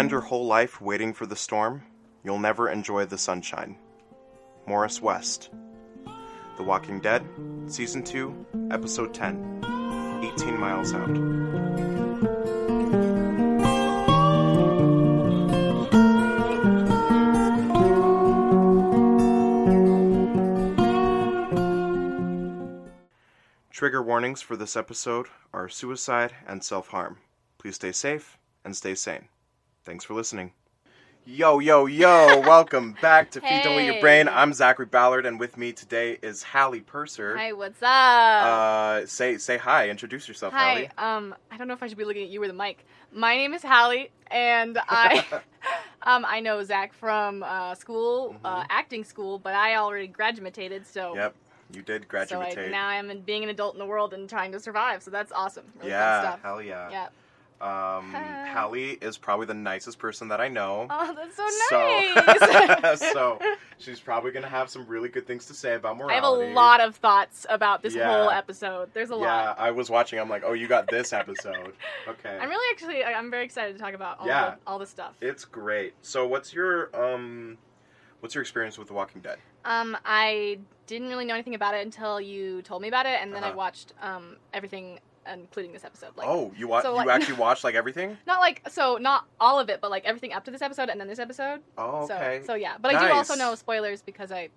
[0.00, 1.82] spend your whole life waiting for the storm,
[2.24, 3.76] you'll never enjoy the sunshine.
[4.66, 5.50] Morris West.
[6.56, 7.22] The Walking Dead,
[7.66, 9.60] Season 2, Episode 10
[10.24, 11.10] 18 Miles Out.
[23.70, 27.18] Trigger warnings for this episode are suicide and self harm.
[27.58, 29.28] Please stay safe and stay sane.
[29.84, 30.52] Thanks for listening.
[31.24, 34.28] Yo, yo, yo, welcome back to Feed Don't Eat Your Brain.
[34.28, 37.36] I'm Zachary Ballard, and with me today is Hallie Purser.
[37.36, 37.88] Hi, what's up?
[37.88, 40.70] Uh, say say hi, introduce yourself, Hi.
[40.70, 40.90] Hallie.
[40.98, 42.84] Um, I don't know if I should be looking at you or the mic.
[43.12, 45.24] My name is Hallie, and I,
[46.02, 48.66] um, I know Zach from uh, school, uh, Mhm.
[48.70, 51.34] acting school, but I already graduated, so Yep,
[51.72, 52.58] you did so graduate.
[52.58, 55.02] I, now I'm in being an adult in the world and trying to survive.
[55.02, 55.64] So that's awesome.
[55.78, 56.42] Really yeah, fun stuff.
[56.42, 56.90] hell yeah.
[56.90, 57.08] Yeah.
[57.60, 58.12] Um.
[58.50, 60.86] Hallie is probably the nicest person that I know.
[60.90, 63.00] Oh, that's so nice.
[63.12, 63.38] so
[63.78, 66.14] she's probably gonna have some really good things to say about morality.
[66.14, 68.10] I have a lot of thoughts about this Yeah.
[68.10, 68.90] whole episode.
[68.92, 69.56] There's a yeah, lot.
[69.58, 70.18] Yeah, I was watching.
[70.18, 71.74] I'm like, oh, you got this episode.
[72.08, 72.38] Okay.
[72.40, 74.50] I'm really actually, I- I'm very excited to talk about all Yeah.
[74.50, 75.14] the, all the stuff.
[75.20, 75.94] It's great.
[76.02, 77.56] So, what's your um,
[78.20, 79.38] what's your experience with The Walking Dead?
[79.64, 83.32] Um, I didn't really know anything about it until you told me about it, and
[83.32, 83.56] then I Uh-huh.
[83.58, 84.98] watched um everything,
[85.32, 86.16] including this episode.
[86.16, 86.82] Like, oh, you watch?
[86.82, 88.16] so, you actually watched like everything?
[88.26, 91.00] not like so, not all of it, but like everything up to this episode and
[91.00, 91.60] then this episode.
[91.78, 92.40] Oh, okay.
[92.42, 94.48] So, so yeah, but I do also know spoilers because I,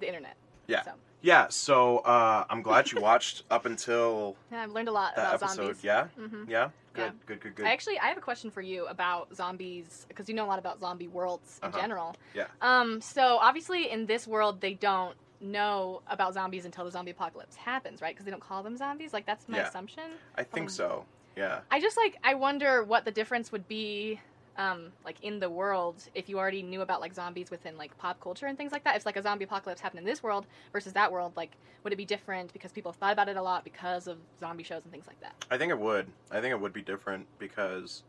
[0.00, 0.36] the internet.
[0.66, 0.82] Yeah.
[0.82, 0.90] So
[1.22, 1.46] yeah.
[1.48, 5.42] So, uh, I'm glad you watched up until yeah, I've learned a lot that about
[5.50, 5.62] episode.
[5.62, 5.84] zombies.
[5.84, 6.06] Yeah.
[6.16, 6.70] hmm Yeah.
[6.92, 7.00] Good.
[7.02, 7.10] Yeah.
[7.26, 7.40] Good.
[7.40, 7.54] Good.
[7.56, 7.66] Good.
[7.66, 10.58] I actually I have a question for you about zombies because you know a lot
[10.58, 11.80] about zombie worlds in Uh-huh.
[11.80, 12.16] general.
[12.34, 12.46] Yeah.
[12.60, 13.00] Um.
[13.00, 18.00] So obviously in this world they don't know about zombies until the zombie apocalypse happens,
[18.02, 18.14] right?
[18.14, 19.12] Because they don't call them zombies.
[19.12, 19.68] Like that's my Yeah.
[19.68, 20.04] assumption.
[20.34, 21.06] I think um, so.
[21.36, 21.60] Yeah.
[21.70, 24.20] I just like I wonder what the difference would be
[24.56, 28.20] um like in the world if you already knew about like zombies within like pop
[28.20, 28.96] culture and things like that.
[28.96, 31.96] If like a zombie apocalypse happened in this world versus that world, like would it
[31.96, 34.92] be different because people have thought about it a lot because of zombie shows and
[34.92, 35.34] things like that?
[35.50, 36.06] I think it would.
[36.30, 38.02] I think it would be different because,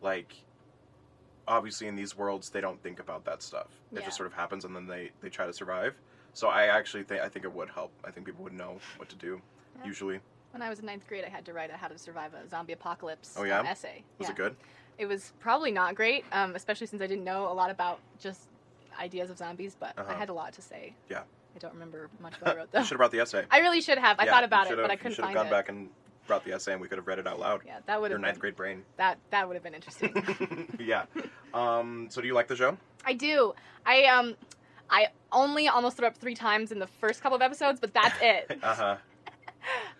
[0.00, 0.34] like,
[1.48, 3.80] obviously in these worlds they don't think about that stuff.
[3.92, 4.04] It Yeah.
[4.04, 5.94] just sort of happens and then they they try to survive.
[6.34, 7.92] So I actually think I think it would help.
[8.04, 9.40] I think people would know what to do.
[9.78, 9.86] Yeah.
[9.86, 10.20] Usually,
[10.52, 12.48] When I was in ninth grade, I had to write a how to survive a
[12.48, 13.60] zombie apocalypse Oh, yeah?
[13.60, 14.02] um, essay.
[14.18, 14.32] was yeah.
[14.32, 14.56] it good?
[14.98, 18.40] It was probably not great, um, especially since I didn't know a lot about just
[19.00, 20.14] ideas of zombies, but I Uh-huh.
[20.14, 20.94] had a lot to say.
[21.08, 21.22] Yeah.
[21.54, 23.44] I don't remember much what I wrote You should have brought the essay.
[23.50, 24.16] I really should have.
[24.18, 25.50] I thought about it, but I couldn't should have find gone it.
[25.50, 25.88] back and
[26.26, 27.62] brought the essay, and we could have read it out loud.
[27.66, 28.18] Yeah, that would have.
[28.20, 28.84] Your have ninth been grade brain.
[28.96, 30.76] that that would have been interesting.
[30.80, 31.04] yeah.
[31.52, 32.08] Um.
[32.10, 32.76] So do you like the show?
[33.04, 33.54] I do.
[33.84, 34.34] I um
[34.92, 38.16] I only almost threw up three times in the first couple of episodes, but that's
[38.20, 38.58] it.
[38.62, 38.96] Uh huh.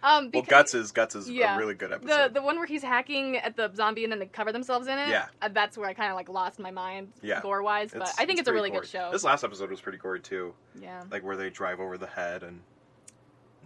[0.03, 1.55] Um, Well, Guts is Guts is yeah.
[1.55, 2.35] a really good episode.
[2.35, 4.99] the the one where he's hacking at the zombie and then they cover themselves in
[4.99, 5.09] it.
[5.09, 5.27] Yeah.
[5.41, 7.41] uh, that's where I kind of like lost my mind, Yeah.
[7.43, 7.93] gore wise.
[7.93, 8.81] But I think it's, a really gory.
[8.81, 9.11] good show.
[9.13, 12.43] This last episode was pretty gory too, yeah, like where they drive over the head
[12.43, 12.61] and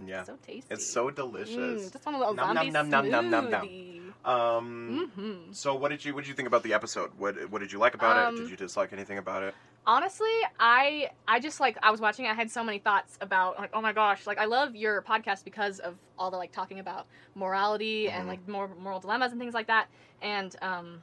[0.07, 0.67] yeah, so tasty.
[0.71, 1.57] it's so delicious.
[1.57, 4.15] Mm, just want a little Nom, zombie nom, nom, nom, nom, nom.
[4.27, 5.11] Um.
[5.17, 5.53] Mm-hmm.
[5.53, 7.13] So what did you what did you think about the episode?
[7.17, 8.41] What what did you like about Um, it?
[8.41, 9.55] Did you dislike anything about it?
[9.89, 12.25] Honestly, I I just like I was watching.
[12.25, 15.01] it, I had so many thoughts about like oh my gosh, like I love your
[15.03, 18.13] podcast because of all the like talking about morality Mhm.
[18.13, 19.87] and like more moral dilemmas and things like that.
[20.23, 21.03] And um,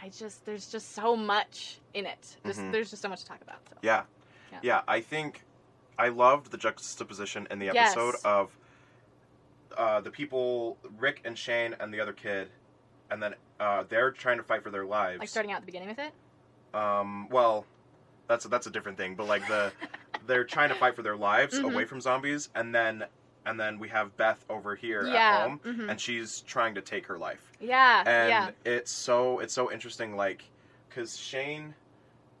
[0.00, 2.36] I just there's just so much in it.
[2.46, 2.70] Just, Mhm.
[2.70, 3.58] There's just so much to talk about.
[3.68, 3.76] So.
[3.82, 4.04] Yeah.
[4.52, 4.58] Yeah.
[4.62, 5.42] yeah, I think
[5.98, 7.92] I loved the juxtaposition in the Yes.
[7.96, 8.56] episode of
[9.76, 12.50] uh, the people Rick and Shane and the other kid,
[13.10, 15.18] and then uh, they're trying to fight for their lives.
[15.18, 16.12] Like starting out at the beginning with it.
[16.72, 17.66] Um, well,
[18.28, 19.14] that's a, that's a different thing.
[19.14, 19.72] But like the
[20.26, 21.72] they're trying to fight for their lives Mhm.
[21.72, 23.04] away from zombies, and then
[23.44, 25.38] and then we have Beth over here yeah.
[25.38, 25.88] at home, mhm.
[25.88, 27.52] and she's trying to take her life.
[27.60, 28.02] yeah.
[28.06, 28.50] And yeah.
[28.72, 30.42] it's so it's so interesting, like
[30.88, 31.74] because Shane,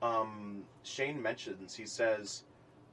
[0.02, 2.44] um, Shane mentions he says.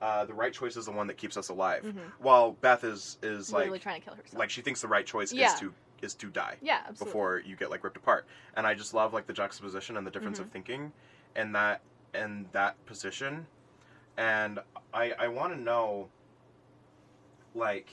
[0.01, 1.81] Uh, the right choice is the one that keeps us alive.
[1.81, 2.11] Mhm.
[2.19, 4.37] While Beth is is Literally like trying to kill herself.
[4.37, 5.53] like she thinks the right choice Yeah.
[5.53, 6.79] is to is to die yeah.
[6.89, 7.05] Absolutely.
[7.05, 8.25] before you get like ripped apart.
[8.57, 10.47] And I just love like the juxtaposition and the difference Mm-hmm.
[10.47, 10.91] of thinking
[11.37, 11.79] and that
[12.13, 13.45] in that position.
[14.17, 14.59] And
[14.93, 16.09] I I want to know
[17.55, 17.89] like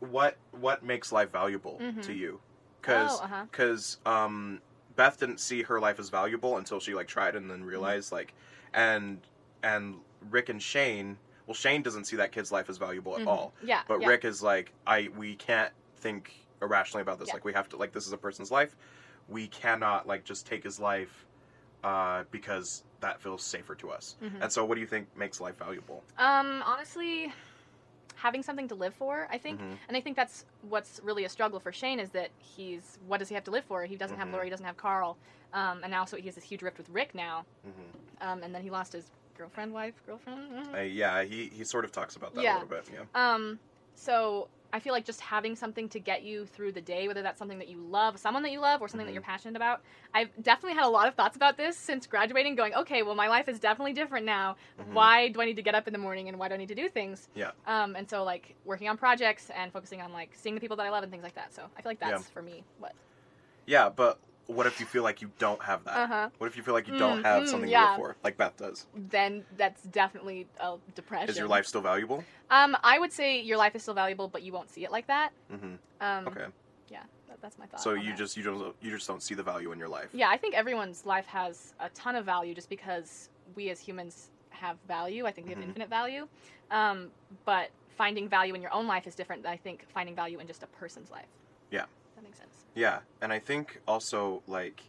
[0.00, 2.02] what what makes life valuable Mhm.
[2.02, 2.40] to you?
[2.82, 4.10] Cuz Oh, uh-huh.
[4.10, 4.60] um
[4.96, 7.68] Beth didn't see her life as valuable until she like tried and then Mm-hmm.
[7.68, 8.34] realized like
[8.74, 9.20] and
[9.62, 10.00] and
[10.30, 13.28] Rick and Shane well Shane doesn't see that kid's life as valuable at Mhm.
[13.28, 13.54] all.
[13.62, 13.82] Yeah.
[13.88, 14.08] But yeah.
[14.08, 17.28] Rick is like, I we can't think irrationally about this.
[17.28, 17.34] Yeah.
[17.34, 18.76] Like we have to like this is a person's life.
[19.28, 21.24] We cannot like just take his life
[21.84, 24.16] uh, because that feels safer to us.
[24.22, 24.42] Mhm.
[24.42, 26.02] And so, what do you think makes life valuable?
[26.16, 27.32] Um, honestly,
[28.16, 29.28] having something to live for.
[29.30, 29.78] I think, Mhm.
[29.86, 33.28] and I think that's what's really a struggle for Shane is that he's what does
[33.28, 33.84] he have to live for?
[33.84, 34.32] He doesn't have Mhm.
[34.32, 35.16] Lori, he doesn't have Carl,
[35.52, 38.26] um, and now so he has this huge rift with Rick now, Mhm.
[38.26, 40.50] um, and then he lost his girlfriend, wife, girlfriend.
[40.50, 40.74] Mhm.
[40.74, 42.54] Uh, yeah, he he sort of talks about that Yeah.
[42.54, 42.90] a little bit.
[42.92, 43.04] Yeah.
[43.14, 43.60] Um,
[43.94, 47.38] so I feel like just having something to get you through the day, whether that's
[47.38, 49.14] something that you love, someone that you love, or something that Mhm.
[49.14, 49.82] you're passionate about.
[50.12, 53.28] I've definitely had a lot of thoughts about this since graduating, going, okay, well, my
[53.28, 54.56] life is definitely different now.
[54.78, 54.92] Mhm.
[54.92, 56.68] Why do I need to get up in the morning and why do I need
[56.68, 57.28] to do things?
[57.34, 57.52] Yeah.
[57.66, 60.86] Um, and so like working on projects and focusing on like seeing the people that
[60.86, 61.54] I love and things like that.
[61.54, 62.32] So I feel like that's Yeah.
[62.34, 62.94] for me what.
[63.66, 65.96] Yeah, but what if you feel like you don't have that?
[65.96, 66.28] Uh huh.
[66.38, 68.36] What if you feel like you Mm, don't have mm, something to live for, like
[68.36, 68.86] Beth does?
[68.94, 71.28] Then that's definitely a depression.
[71.30, 72.24] Is your life still valuable?
[72.50, 75.06] Um, I would say your life is still valuable, but you won't see it like
[75.06, 75.30] that.
[75.50, 76.46] hmm Um, Okay.
[76.90, 77.80] Yeah, that, that's my thought.
[77.80, 78.16] So you that.
[78.16, 80.08] just you don't you just don't see the value in your life.
[80.12, 84.30] Yeah, I think everyone's life has a ton of value just because we as humans
[84.50, 85.26] have value.
[85.26, 85.68] I think we have Mhm.
[85.68, 86.26] infinite value.
[86.70, 87.10] Um,
[87.44, 90.46] but finding value in your own life is different than I think finding value in
[90.46, 91.26] just a person's life.
[91.70, 91.84] Yeah.
[92.74, 93.04] That makes sense.
[93.20, 94.82] Yeah, and I think also like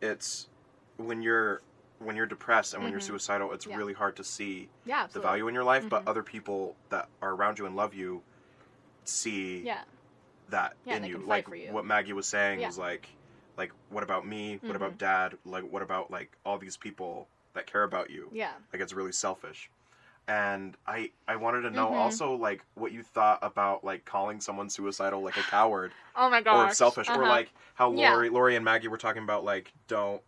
[0.00, 0.48] it's
[0.96, 1.62] when you're
[1.98, 3.04] when you're depressed and when you're Mhm.
[3.04, 3.76] suicidal, it's Yeah.
[3.76, 6.08] really hard to see Yeah, the value in your life, but Mhm.
[6.08, 8.22] other people that are around you and love you
[9.04, 9.84] see Yeah,
[10.48, 11.18] that in you.
[11.18, 11.72] Like you.
[11.72, 13.08] what Maggie was saying was like
[13.56, 14.58] like what about me?
[14.62, 14.76] What Mhm.
[14.76, 15.38] about dad?
[15.44, 18.30] Like what about like all these people that care about you?
[18.32, 18.54] yeah.
[18.72, 19.70] Like it's really selfish.
[20.28, 21.98] And I I wanted to know Mhm.
[21.98, 26.40] also like what you thought about like calling someone suicidal like a coward Oh my
[26.40, 26.70] gosh.
[26.70, 27.28] or selfish or Uh-huh.
[27.28, 28.12] like how Yeah.
[28.12, 30.22] Lori Lori and Maggie were talking about like don't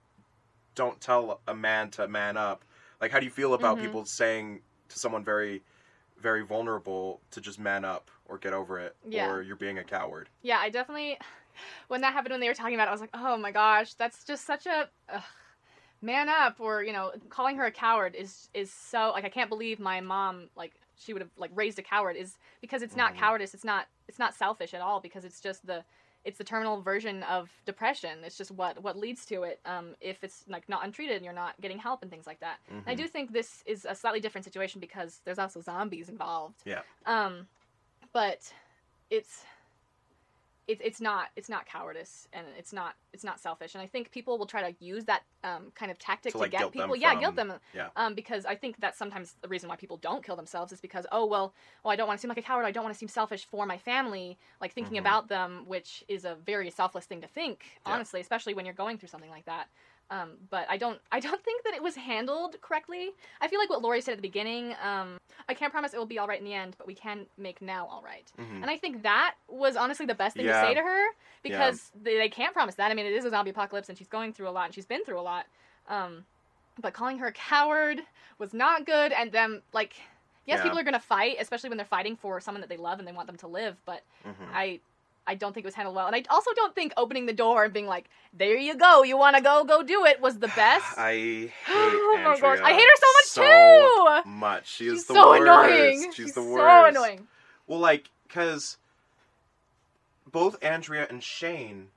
[0.74, 2.64] don't tell a man to man up.
[3.00, 3.82] Like how do you feel about Mhm.
[3.82, 5.62] people saying to someone very
[6.16, 9.28] very vulnerable to just man up or get over it Yeah.
[9.28, 10.28] or you're being a coward.
[10.42, 11.18] Yeah, I definitely.
[11.86, 13.94] When that happened, when they were talking about it, I was like, oh my gosh,
[13.94, 14.90] that's just such a.
[15.08, 15.22] Ugh.
[16.04, 19.48] Man up, or you know, calling her a coward is is so like I can't
[19.48, 23.14] believe my mom like she would have like raised a coward is because it's not
[23.14, 23.18] Mhm.
[23.18, 25.82] cowardice, it's not it's not selfish at all because it's just the
[26.24, 28.22] it's the terminal version of depression.
[28.24, 29.60] It's just what what leads to it.
[29.64, 32.58] Um, if it's like not untreated and you're not getting help and things like that.
[32.68, 36.62] And I do think this is a slightly different situation because there's also zombies involved.
[36.64, 36.82] Yeah.
[37.06, 37.48] Um,
[38.12, 38.52] but
[39.10, 39.44] it's
[40.66, 44.10] it's it's not it's not cowardice and it's not it's not selfish and I think
[44.10, 46.96] people will try to use that um, kind of tactic To, to, like, get people
[46.96, 47.88] yeah from- guilt them yeah.
[47.96, 51.06] um, because I think that's sometimes the reason why people don't kill themselves is because
[51.12, 52.98] oh well well I don't want to seem like a coward I don't want to
[52.98, 55.00] seem selfish for my family like thinking Mhm.
[55.00, 57.92] about them which is a very selfless thing to think Yeah.
[57.92, 59.68] honestly especially when you're going through something like that
[60.14, 63.70] um, but I don't I don't think that it was handled correctly I feel like
[63.70, 65.16] what Lori said at the beginning um,
[65.48, 67.60] I can't promise it will be all right in the end but we can make
[67.60, 68.62] now all right Mhm.
[68.62, 70.60] and I think that was honestly the best thing Yeah.
[70.62, 71.06] to say to her
[71.42, 72.90] because they, they can't promise that.
[72.90, 74.86] I mean, it is a zombie apocalypse and she's going through a lot and she's
[74.86, 75.44] been through a lot.
[75.88, 76.24] Um,
[76.80, 78.00] but calling her a coward
[78.38, 79.12] was not good.
[79.12, 79.92] And then, like,
[80.46, 80.62] yes, Yeah.
[80.64, 83.06] people are going to fight, especially when they're fighting for someone that they love and
[83.06, 83.76] they want them to live.
[83.84, 84.34] But Mhm.
[84.52, 84.80] I.
[85.26, 87.64] I don't think it was handled well, and I also don't think opening the door
[87.64, 90.48] and being like, "There you go, you want to go, go do it," was the
[90.56, 90.98] best.
[90.98, 94.30] I hate oh my gosh, I hate her so much so too.
[94.30, 94.68] Much.
[94.68, 95.42] She is She's the so worst.
[95.42, 96.12] annoying.
[96.12, 96.70] She's, the worst.
[96.70, 97.26] so annoying.
[97.66, 98.76] Well, like, cause
[100.30, 101.88] both Andrea and Shane,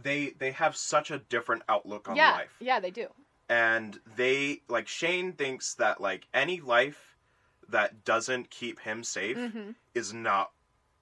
[0.00, 3.08] they they have such a different outlook on yeah, life, yeah, they do.
[3.48, 7.16] and they like Shane thinks that like any life
[7.68, 10.52] that doesn't keep him safe hmm is not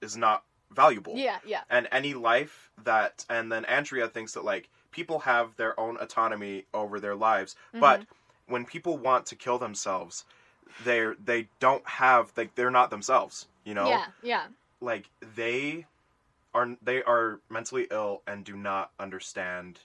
[0.01, 1.13] is not valuable.
[1.15, 5.79] Yeah, yeah, and any life that and then andrea thinks that like people have their
[5.79, 8.53] own autonomy over their lives but Mm-hmm.
[8.53, 10.25] when people want to kill themselves
[10.83, 14.43] they're they don't have like they're not themselves you know yeah, yeah.
[14.79, 15.87] like they
[16.53, 19.79] are they are mentally ill and do not understand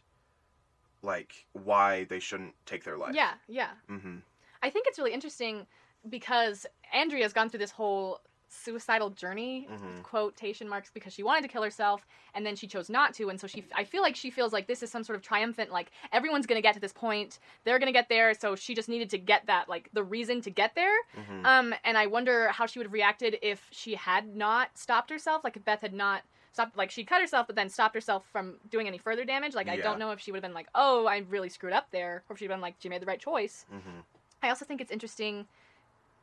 [1.03, 3.71] like why they shouldn't take their life Yeah, yeah.
[3.91, 4.17] mm-hmm.
[4.62, 5.67] I think it's really interesting
[6.09, 8.21] because Andrea's gone through this whole
[8.54, 10.02] suicidal journey Mhm.
[10.02, 13.40] quotation marks because she wanted to kill herself and then she chose not to and
[13.40, 15.90] so she I feel like she feels like this is some sort of triumphant like
[16.12, 18.88] everyone's going to get to this point they're going to get there so she just
[18.90, 21.47] needed to get that like the reason to get there Mm-hmm.
[21.47, 25.44] um and I wonder how she would have reacted if she had not stopped herself
[25.44, 28.59] like if Beth had not stopped like she cut herself but then stopped herself from
[28.68, 31.06] doing any further damage like I don't know if she would have been like oh
[31.06, 33.64] I really screwed up there or if she'd been like she made the right choice
[33.73, 34.00] Mm-hmm.
[34.42, 35.47] I also think it's interesting,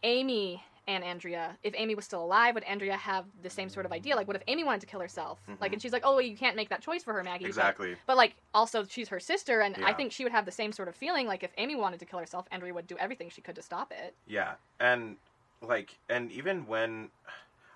[0.03, 1.57] Amy and Andrea.
[1.61, 4.15] If Amy was still alive, would Andrea have the same sort of idea?
[4.15, 5.39] Like, what if Amy wanted to kill herself?
[5.61, 5.73] Like, Mhm.
[5.73, 8.17] and she's like, "Oh, well, you can't make that choice for her, Maggie." exactly But,
[8.17, 10.95] like, also she's her sister, and I think she would have the same sort of
[10.95, 11.27] feeling.
[11.27, 13.91] Like, if Amy wanted to kill herself, Andrea would do everything she could to stop
[13.91, 14.15] it.
[14.25, 15.17] Yeah, and
[15.61, 17.11] like, and even when,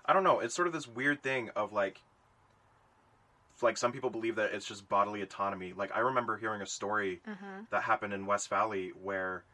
[0.06, 2.00] I don't know, it's sort of this weird thing of like,
[3.62, 5.72] like some people believe that it's just bodily autonomy.
[5.72, 7.62] Like I remember hearing a story Uh-huh.
[7.70, 9.44] that happened in West Valley where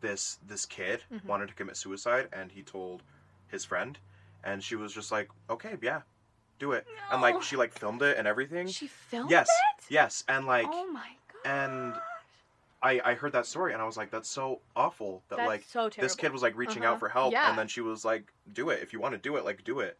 [0.00, 1.24] this this kid Mhm.
[1.26, 3.02] wanted to commit suicide and he told
[3.48, 3.98] his friend,
[4.44, 6.02] and she was just like, "Okay, yeah,
[6.58, 8.66] do it." And like she like filmed it and everything.
[8.68, 9.84] She filmed yes, it.
[9.90, 11.50] yes, and like oh my god.
[11.50, 11.94] and
[12.82, 15.64] I I heard that story and I was like, "That's so awful." That That's like
[15.64, 16.94] so this kid was like reaching Uh-huh.
[16.94, 17.50] out for help, Yeah.
[17.50, 19.44] and then she was like, "Do it if you want to do it.
[19.44, 19.98] Like do it."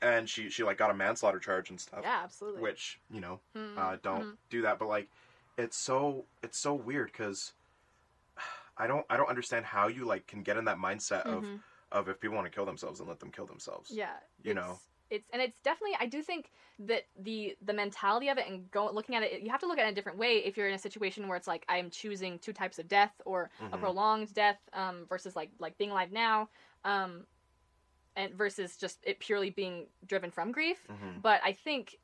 [0.00, 2.62] And she she like got a manslaughter charge and stuff, Yeah, absolutely.
[2.62, 4.36] which you know Mhm, uh, don't mhm.
[4.50, 4.78] do that.
[4.78, 5.08] But like,
[5.58, 7.52] it's so it's so weird because
[8.76, 11.60] I don't I don't understand how you like can get in that mindset of Mhm.
[11.92, 13.90] of if people want to kill themselves and let them kill themselves.
[13.90, 14.78] yeah you know.
[15.10, 18.90] it's and it's definitely i do think that the the mentality of it and go
[18.90, 20.66] looking at it you have to look at it in a different way if you're
[20.68, 23.76] in a situation where it's like i am choosing two types of death or a
[23.76, 23.80] Mhm.
[23.80, 26.48] prolonged death um, versus like like being alive now
[26.84, 27.26] um,
[28.16, 31.20] and versus just it purely being driven from grief Mhm.
[31.22, 32.00] but i think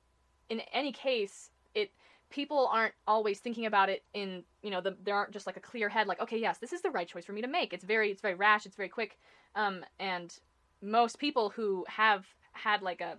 [0.48, 1.92] in any case it
[2.30, 5.60] people aren't always thinking about it in you know the, there aren't just like a
[5.60, 7.84] clear head like okay yes this is the right choice for me to make it's
[7.84, 9.18] very it's very rash it's very quick
[9.56, 10.38] um, and
[10.80, 13.16] most people who have had like a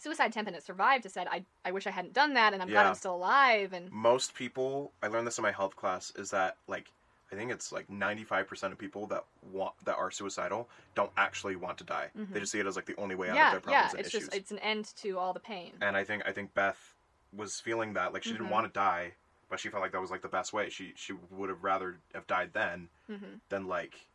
[0.00, 2.60] suicide attempt and it survived have said I, I wish i hadn't done that and
[2.62, 2.88] i'm glad Yeah.
[2.88, 6.56] i'm still alive and Most people, I learned this in my health class, is that
[6.68, 6.90] like
[7.30, 11.10] I think it's like ninety five percent of people that want that are suicidal don't
[11.16, 12.08] actually want to die.
[12.18, 12.32] Mhm.
[12.32, 13.92] They just see it as like the only way out yeah of their yeah problems
[13.94, 14.28] and it's issues.
[14.28, 16.94] just it's an end to all the pain and I think I think Beth
[17.34, 18.50] was feeling that like she didn't Mhm.
[18.50, 19.12] want to die,
[19.50, 20.68] but she felt like that was like the best way.
[20.70, 24.06] She she would have rather have died then hmm than like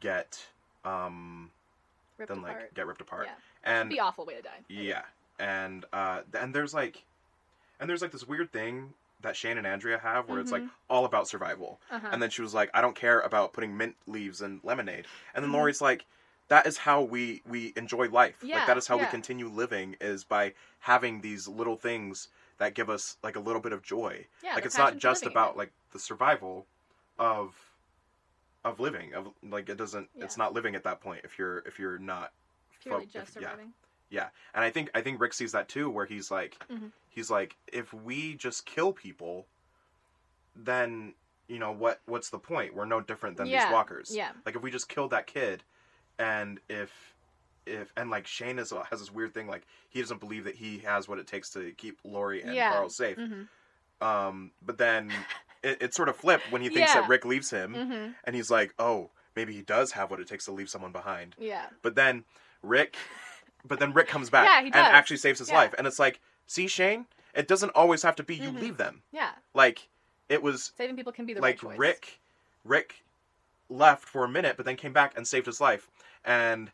[0.00, 0.46] get
[0.84, 1.50] um
[2.18, 3.26] ripped than apart like get ripped apart.
[3.26, 3.34] Yeah.
[3.64, 5.02] And be awful way to die yeah,
[5.38, 7.04] and uh and there's like
[7.80, 10.70] and there's like this weird thing that Shane and Andrea have where it's like Mhm.
[10.88, 11.80] all about survival.
[11.90, 12.08] uh-huh.
[12.12, 15.06] And then she was like, I don't care about putting mint leaves in lemonade.
[15.34, 15.54] And then Mhm.
[15.54, 16.04] Lori's like,
[16.48, 18.42] that is how we we enjoy life.
[18.42, 22.74] Yeah, like that is how we continue living is by having these little things that
[22.74, 24.26] give us like a little bit of joy.
[24.42, 26.66] yeah, like it's not just about like the survival
[27.18, 27.54] of
[28.64, 31.78] of living of like it doesn't it's not living at that point if you're if
[31.78, 32.32] you're not
[32.82, 33.48] purely fo- just if- yeah.
[33.50, 33.72] surviving
[34.10, 36.92] yeah, and I think I think Rick sees that too, where he's like, Mhm.
[37.10, 39.46] he's like, if we just kill people,
[40.56, 41.12] then
[41.46, 42.00] you know what?
[42.06, 42.74] What's the point?
[42.74, 44.10] We're no different than Yeah, these walkers.
[44.14, 45.62] yeah Like if we just killed that kid,
[46.18, 47.14] and if
[47.68, 50.78] if and like Shane is, has this weird thing, like he doesn't believe that he
[50.78, 52.68] has what it takes to keep Lori and Yeah.
[52.68, 53.18] Carl safe.
[53.18, 53.42] hmm
[54.00, 55.12] Um, but then
[55.62, 57.00] it, it sort of flipped when he thinks Yeah.
[57.02, 60.28] that Rick leaves him, hmm and he's like, oh, maybe he does have what it
[60.28, 61.34] takes to leave someone behind.
[61.38, 62.24] yeah But then
[62.62, 62.96] Rick,
[63.64, 65.74] but then Rick comes back Yeah, and actually saves his life.
[65.78, 68.60] And it's like, see, Shane, it doesn't always have to be you Mhm.
[68.60, 69.02] leave them.
[69.12, 69.88] yeah Like
[70.28, 72.20] it was saving people can be the like right Rick,
[72.64, 73.02] Rick
[73.68, 75.88] left for a minute, but then came back and saved his life.
[76.24, 76.70] And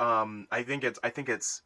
[0.00, 1.62] um, I think it's I think it's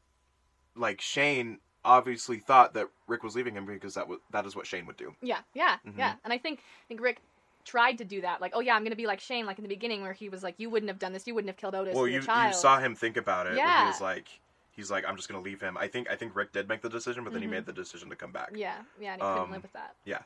[0.75, 4.67] like Shane obviously thought that Rick was leaving him because that was that is what
[4.67, 5.15] Shane would do.
[5.21, 5.99] Yeah, yeah, Mhm.
[5.99, 6.15] yeah.
[6.25, 7.21] And I think I think Rick
[7.65, 8.41] tried to do that.
[8.41, 10.43] Like, oh yeah, I'm gonna be like Shane, like in the beginning where he was
[10.43, 11.95] like, you wouldn't have done this, you wouldn't have killed Otis.
[11.95, 13.55] well, you you saw him think about it.
[13.57, 14.41] When he was like.
[14.75, 15.77] He's like, I'm just gonna leave him.
[15.77, 17.45] I think I think Rick did make the decision, but then Mhm.
[17.45, 18.53] he made the decision to come back.
[18.55, 19.95] Yeah, yeah, and he couldn't Um, live with that.
[20.07, 20.23] Yeah,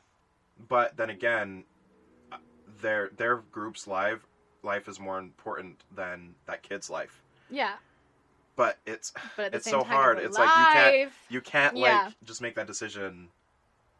[0.69, 1.65] but then again
[2.81, 4.25] their their group's life
[4.63, 7.75] life is more important than that kid's life Yeah,
[8.57, 10.19] but it's but It's so time, hard.
[10.19, 12.03] It's like you can't- you can't Yeah.
[12.05, 13.29] like just make that decision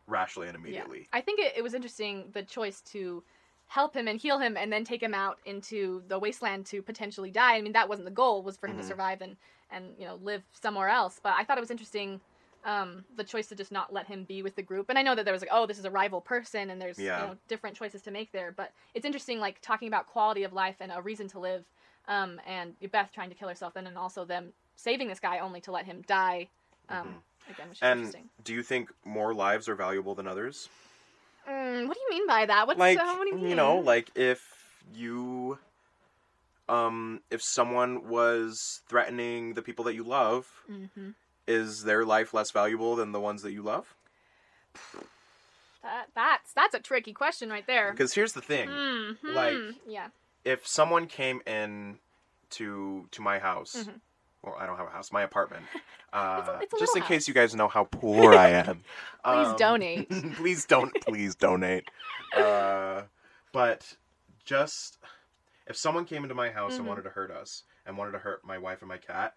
[0.07, 3.23] rashly and immediately I think it, it was interesting the choice to
[3.67, 7.29] help him and heal him and then take him out into the wasteland to potentially
[7.31, 7.55] die.
[7.57, 8.81] I mean, that wasn't the goal, was for him Mhm.
[8.81, 9.35] to survive and,
[9.69, 11.19] and, you know, live somewhere else.
[11.21, 12.21] But I thought it was interesting
[12.63, 14.87] um, the choice to just not let him be with the group.
[14.89, 16.97] And I know that there was like, oh, this is a rival person and there's,
[16.99, 17.21] Yeah.
[17.21, 18.51] you know, different choices to make there.
[18.53, 21.63] But it's interesting, like, talking about quality of life and a reason to live
[22.07, 25.61] um, and Beth trying to kill herself and then also them saving this guy only
[25.61, 26.47] to let him die.
[26.89, 28.29] Um, Again, which is and interesting.
[28.43, 30.69] do you think more lives are valuable than others
[31.49, 32.67] Mm, what do you mean by that?
[32.67, 33.49] What's like uh, what do you mean?
[33.51, 34.41] you know like if
[34.93, 35.57] you
[36.67, 41.11] um if someone was threatening the people that you love hmm
[41.47, 43.93] is their life less valuable than the ones that you love
[45.83, 47.91] That that's that's a tricky question right there.
[47.91, 49.15] because here's the thing Mhm.
[49.23, 50.07] like- yeah,
[50.47, 51.99] if someone came in
[52.49, 53.99] to to my house Mhm.
[54.43, 55.65] well i don't have a house my apartment
[56.13, 58.49] uh, It's a- it's a just in little case you guys know how poor i
[58.67, 58.83] am
[59.23, 60.09] Please um, donate.
[60.35, 61.83] please don't please donate
[62.33, 63.01] uh,
[63.51, 63.97] but
[64.45, 64.97] just
[65.67, 66.89] if someone came into my house and Mhm.
[66.89, 69.33] wanted to hurt us and wanted to hurt my wife and my cat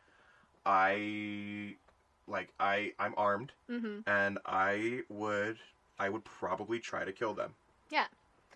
[0.67, 1.75] i
[2.29, 5.59] like i i'm armed hmm and i would
[5.99, 7.55] i would probably try to kill them
[7.90, 8.07] Yeah.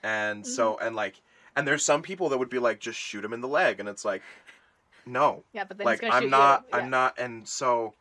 [0.02, 1.20] and so and like
[1.56, 3.80] and there's some people that would be like just shoot him in the leg.
[3.80, 4.23] And it's like
[5.06, 5.44] no.
[5.52, 7.94] Yeah, but then like i'm not i'm not and so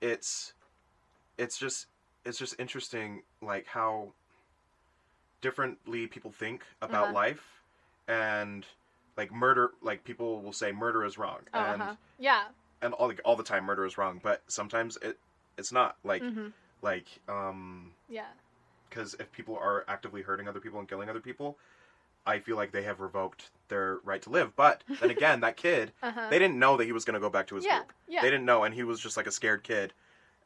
[0.00, 0.52] it's
[1.36, 1.86] it's just
[2.24, 4.12] it's just interesting like how
[5.40, 7.14] differently people think about Uh-huh.
[7.14, 7.62] life
[8.08, 8.66] and
[9.16, 11.94] like murder like people will say murder is wrong Oh, and uh-huh.
[12.18, 12.44] Yeah,
[12.82, 15.18] and all all the time murder is wrong, but sometimes it
[15.56, 15.96] it's not.
[16.04, 16.48] Like hmm
[16.82, 18.26] like um Yeah.
[18.88, 21.58] because if people are actively hurting other people and killing other people,
[22.26, 24.54] I feel like they have revoked their right to live.
[24.56, 26.28] But then again, that kid, Uh-huh.
[26.30, 27.78] they didn't know that he was going to go back to his yeah.
[27.78, 27.92] group.
[28.08, 28.22] Yeah.
[28.22, 29.92] They didn't know, and he was just like a scared kid,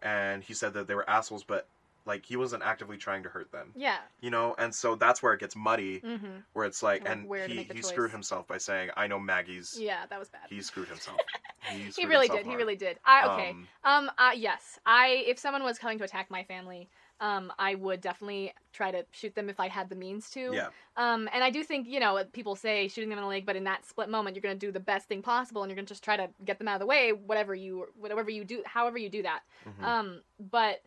[0.03, 1.67] and he said that they were assholes, but
[2.05, 3.99] like he wasn't actively trying to hurt them, yeah.
[4.21, 4.57] you know.
[4.59, 7.65] And so that's where it gets muddy, hmm where it's like, Like, and he, he
[7.75, 7.87] choice.
[7.87, 10.43] screwed himself by saying, "I know Maggie's." Yeah, that was bad.
[10.49, 11.19] He screwed himself.
[11.71, 12.47] He, He really himself did.
[12.51, 12.99] He really did.
[13.05, 13.51] I okay.
[13.51, 14.11] Um, Um.
[14.19, 14.33] Uh.
[14.35, 14.81] Yes.
[14.85, 15.23] I.
[15.29, 16.89] If someone was coming to attack my family,
[17.23, 20.51] um, I would definitely try to shoot them if I had the means to.
[20.53, 20.69] yeah.
[20.97, 21.29] Um.
[21.33, 23.65] And I do think you know people say shooting them in the leg, but in
[23.65, 26.17] that split moment, you're gonna do the best thing possible, and you're gonna just try
[26.17, 29.23] to get them out of the way, whatever you, whatever you do, however you do
[29.23, 29.41] that.
[29.65, 29.85] Mhm.
[29.85, 30.23] Um.
[30.51, 30.83] But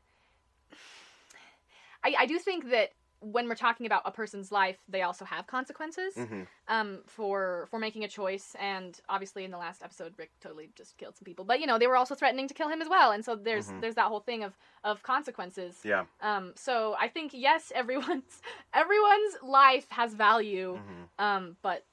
[2.04, 2.14] I.
[2.20, 2.92] I do think that
[3.32, 6.46] when we're talking about a person's life, they also have consequences Mhm.
[6.68, 8.56] um, for for making a choice.
[8.60, 11.44] And obviously, in the last episode, Rick totally just killed some people.
[11.44, 13.12] But you know, they were also threatening to kill him as well.
[13.12, 13.82] And so there's Mhm.
[13.82, 14.54] there's that whole thing of
[14.84, 15.82] of consequences.
[15.84, 16.06] Yeah.
[16.22, 18.42] Um, so I think yes, everyone's
[18.74, 20.80] everyone's life has value.
[20.80, 21.24] Mhm.
[21.24, 21.84] Um, but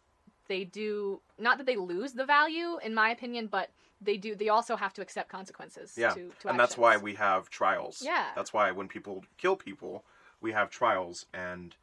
[0.48, 3.70] they do not that they lose the value, in my opinion, but
[4.00, 4.34] they do.
[4.34, 5.96] They also have to accept consequences.
[5.96, 8.02] Yeah, To, to and that's why we have trials.
[8.02, 8.32] Yeah.
[8.34, 10.04] That's why when people kill people,
[10.42, 11.75] we have trials, and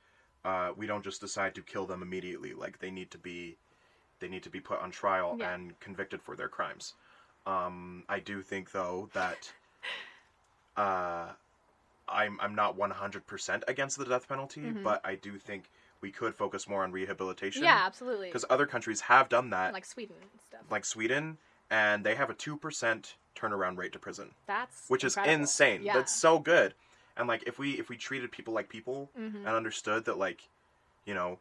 [0.45, 2.53] uh, we don't just decide to kill them immediately.
[2.53, 3.57] Like they need to be,
[4.19, 5.53] they need to be put on trial Yeah.
[5.53, 6.93] and convicted for their crimes.
[7.47, 9.51] Um, I do think though that
[10.77, 11.29] uh,
[12.07, 14.83] I'm I'm not 100% against the death penalty, Mhm.
[14.83, 15.69] but I do think
[16.01, 17.63] we could focus more on rehabilitation.
[17.63, 18.27] Yeah, absolutely.
[18.27, 20.61] Because other countries have done that, like Sweden and stuff.
[20.69, 21.37] like Sweden,
[21.69, 25.81] and they have a two percent turnaround rate to prison that's which is insane.
[25.83, 25.93] Yeah.
[25.93, 26.73] That's so good.
[27.17, 29.35] And like if we if we treated people like people Mhm.
[29.45, 30.49] and understood that like,
[31.05, 31.39] you know,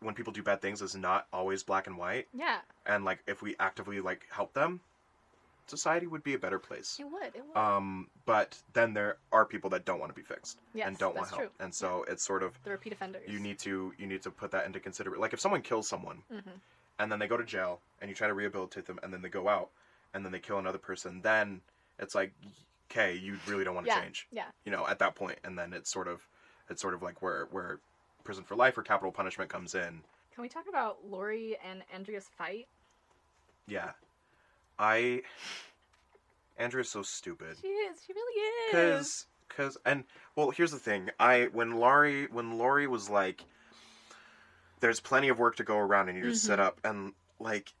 [0.00, 3.40] when people do bad things is not always black and white Yeah, and like if
[3.42, 4.80] we actively like help them,
[5.66, 6.98] society would be a better place.
[7.00, 7.34] it would.
[7.34, 7.56] It would.
[7.56, 11.16] Um but then there are people that don't want to be fixed yes, and don't
[11.16, 11.40] want help.
[11.40, 11.50] true.
[11.58, 13.28] And so it's sort of the repeat offenders.
[13.28, 15.20] you need to you need to put that into consideration.
[15.20, 16.60] Like if someone kills someone Mhm.
[16.98, 19.28] and then they go to jail and you try to rehabilitate them and then they
[19.30, 19.70] go out
[20.12, 21.62] and then they kill another person, then
[21.98, 22.32] it's like
[22.96, 24.44] okay, you really don't want to Yeah, change yeah.
[24.64, 26.26] you know at that point and then it's sort of
[26.70, 27.80] it's sort of like where where
[28.22, 30.02] prison for life or capital punishment comes in
[30.34, 32.66] Can we talk about Lori and Andrea's fight?
[33.66, 33.92] yeah
[34.78, 35.22] i
[36.58, 37.98] andrea's so stupid She is.
[38.06, 38.70] She really is.
[38.70, 40.04] because because and
[40.36, 43.44] well here's the thing i when lori when lori was like
[44.80, 46.62] there's plenty of work to go around and you just sit Mhm.
[46.62, 47.72] up and like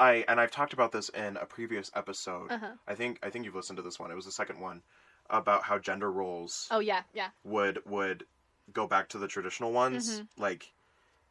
[0.00, 2.74] i and i've talked about this in a previous episode Uh-huh.
[2.88, 4.82] i think i think you've listened to this one it was the second one
[5.30, 7.30] about how gender roles Oh yeah, yeah.
[7.44, 8.24] would would
[8.72, 10.26] go back to the traditional ones Mhm.
[10.36, 10.72] like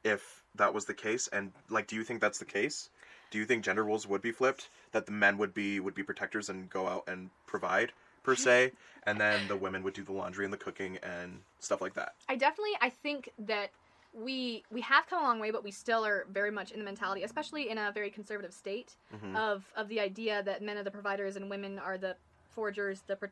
[0.04, 2.90] if that was the case and like do you think that's the case
[3.32, 6.04] do you think gender roles would be flipped that the men would be would be
[6.04, 7.92] protectors and go out and provide
[8.24, 8.72] per se
[9.04, 12.14] and then the women would do the laundry and the cooking and stuff like that
[12.30, 12.78] I definitely.
[12.82, 13.72] I think that
[14.14, 16.86] we we have come a long way, but we still are very much in the
[16.86, 19.36] mentality, especially in a very conservative state, Mhm.
[19.38, 22.16] of of the idea that men are the providers and women are the
[22.50, 23.30] forgers, the pro-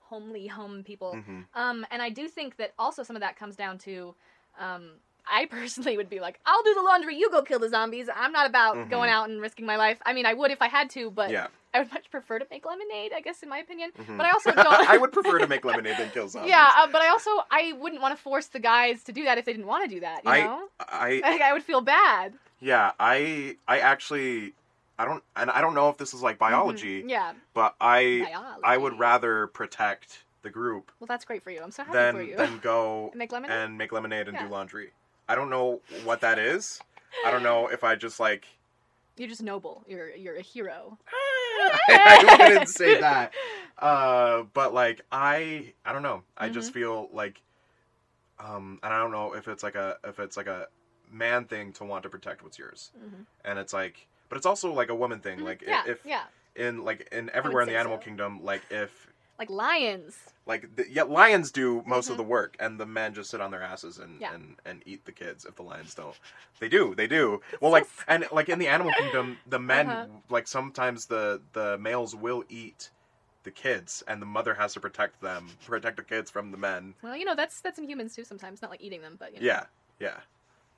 [0.00, 1.14] homely home people.
[1.14, 1.46] Mhm.
[1.54, 4.14] Um, and I do think that also some of that comes down to,
[4.58, 8.08] um, I personally would be like, I'll do the laundry, you go kill the zombies.
[8.14, 8.90] I'm not about Mhm.
[8.90, 9.98] going out and risking my life.
[10.06, 12.46] I mean, I would if I had to, but yeah I would much prefer to
[12.50, 13.92] make lemonade, I guess, in my opinion.
[13.96, 14.16] Mhm.
[14.16, 14.90] But I also don't.
[14.90, 17.72] i would prefer to make lemonade than kill zombies Yeah, uh, but I also I
[17.78, 20.00] wouldn't want to force the guys to do that if they didn't want to do
[20.00, 20.24] that.
[20.24, 22.34] You I- know, i like I would feel bad.
[22.60, 24.52] yeah i i actually
[24.98, 27.10] i don't and i don't know if this is like biology Mhm.
[27.10, 28.60] Yeah, but i biology.
[28.64, 31.60] i would rather protect the group Well, that's great for you.
[31.62, 32.36] I'm so happy for you.
[32.36, 33.56] than go And make lemonade.
[33.58, 34.44] and make lemonade and Yeah.
[34.46, 34.90] do laundry.
[35.30, 36.80] I don't know what that is.
[37.24, 38.46] I don't know if I just like.
[39.16, 39.84] You're just noble.
[39.86, 40.98] You're you're a hero.
[41.88, 43.32] I wouldn't say that.
[43.78, 46.22] Uh, but like I, I don't know.
[46.36, 47.40] I just feel like,
[48.40, 50.66] um, and I don't know if it's like a if it's like a
[51.12, 53.26] man thing to want to protect what's yours, Mhm.
[53.44, 55.38] and it's like, but it's also like a woman thing.
[55.40, 55.44] Mhm.
[55.44, 56.24] Like yeah, if yeah,
[56.56, 58.04] in like in everywhere in the animal so.
[58.04, 59.09] kingdom, like if
[59.40, 60.16] like lions.
[60.46, 62.12] like the, yeah, lions do most Mhm.
[62.12, 64.34] of the work, and the men just sit on their asses and, Yeah.
[64.34, 65.44] and and eat the kids.
[65.44, 66.16] If the lions don't,
[66.60, 67.40] they do, they do.
[67.60, 70.06] Well, like and like in the animal kingdom, the men Uh-huh.
[70.28, 72.90] like sometimes the the males will eat
[73.44, 76.94] the kids, and the mother has to protect them, protect the kids from the men.
[77.02, 78.24] Well, you know that's that's in humans too.
[78.24, 79.46] Sometimes not like eating them, but you know.
[79.46, 79.64] Yeah,
[79.98, 80.20] yeah.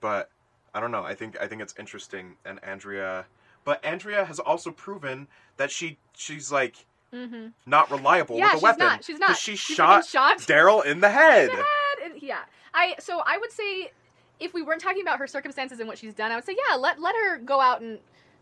[0.01, 0.31] But
[0.75, 1.03] I don't know.
[1.05, 3.27] I think I think it's interesting, and Andrea.
[3.64, 7.48] But Andrea has also proven that she she's like Mm-hmm.
[7.66, 8.87] not reliable Yeah, with a she's weapon.
[8.87, 9.05] not.
[9.05, 9.37] She's not.
[9.37, 11.51] She She freaking shot shot Daryl in the head.
[11.51, 12.38] Dad, and- yeah.
[12.75, 13.92] I so I would say
[14.40, 16.77] if we weren't talking about her circumstances and what she's done, I would say yeah,
[16.77, 17.98] let let her go out and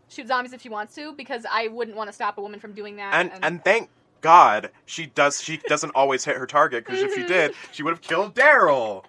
[0.07, 2.71] shoot zombies if she wants to because I wouldn't want to stop a woman from
[2.73, 3.13] doing that.
[3.13, 3.89] and and thank
[4.21, 7.91] God she does she doesn't always hit her target because if she did, she would
[7.91, 9.03] have killed Daryl.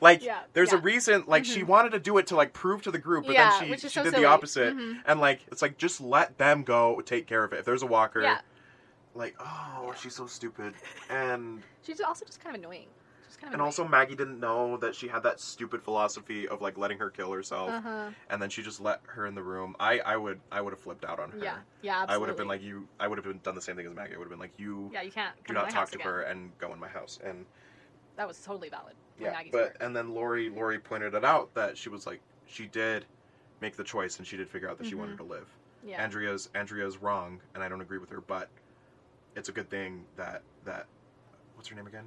[0.00, 1.66] Like Yeah, there's a reason like she Mhm.
[1.66, 3.88] wanted to do it to like prove to the group, but Yeah, then she, she
[3.90, 4.22] so did silly.
[4.24, 4.74] the opposite.
[4.74, 5.02] Mhm.
[5.04, 7.58] And like it's like just let them go take care of it.
[7.60, 8.38] If there's a walker, yeah,
[9.14, 10.74] like oh she's so stupid.
[11.08, 12.86] And she's also just kind of annoying.
[13.40, 16.76] Kind of and also Maggie didn't know that she had that stupid philosophy of like
[16.76, 18.10] letting her kill herself, uh huh.
[18.28, 19.74] and then she just let her in the room.
[19.80, 21.38] I I would I would have flipped out on her.
[21.38, 22.14] Yeah, yeah, absolutely.
[22.14, 22.86] I would have been like you.
[22.98, 24.14] I would have been done the same thing as Maggie.
[24.14, 24.90] I would have been like you.
[24.92, 26.06] yeah, you can't do not to talk to again.
[26.06, 27.18] her and go in my house.
[27.24, 27.46] And
[28.16, 28.92] That was totally valid.
[29.18, 29.76] yeah, Maggie's but part.
[29.80, 33.06] and then Lori Lori pointed it out that she was like she did
[33.62, 34.98] make the choice and she did figure out that she Mhm.
[34.98, 35.48] wanted to live.
[35.82, 38.50] yeah, Andrea's Andrea's wrong and I don't agree with her, but
[39.36, 40.86] it's a good thing that that
[41.56, 42.04] what's her name again?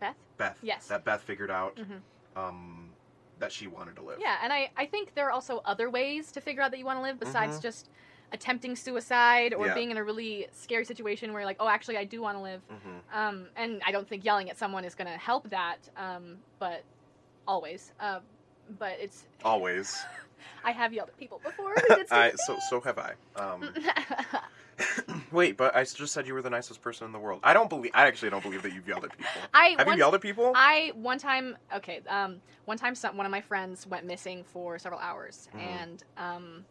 [0.00, 0.16] Beth.
[0.36, 0.58] Beth.
[0.62, 0.86] Yes.
[0.86, 2.00] That Beth figured out Mhm.
[2.36, 2.90] um
[3.38, 4.18] that she wanted to live.
[4.20, 6.84] Yeah, and I, I think there are also other ways to figure out that you
[6.84, 7.62] want to live besides Mhm.
[7.62, 7.88] just
[8.32, 9.74] attempting suicide or Yeah.
[9.74, 12.42] being in a really scary situation where you're like, oh, actually, I do want to
[12.42, 12.62] live.
[12.68, 16.42] hmm Um, and I don't think yelling at someone is going to help that, um,
[16.58, 16.84] but
[17.46, 17.92] always.
[18.00, 18.20] Uh,
[18.78, 19.96] but it's, Always.
[20.64, 21.74] I have yelled at people before.
[22.10, 23.14] I so so have I.
[23.36, 23.72] Um.
[25.32, 27.40] Wait, but I just said you were the nicest person in the world.
[27.42, 27.90] I don't believe.
[27.94, 29.40] I actually don't believe that you've yelled at people.
[29.52, 30.52] I Have once, you yelled at people?
[30.54, 34.78] I one time okay um one time some, one of my friends went missing for
[34.78, 35.60] several hours Mhm.
[35.60, 36.64] and um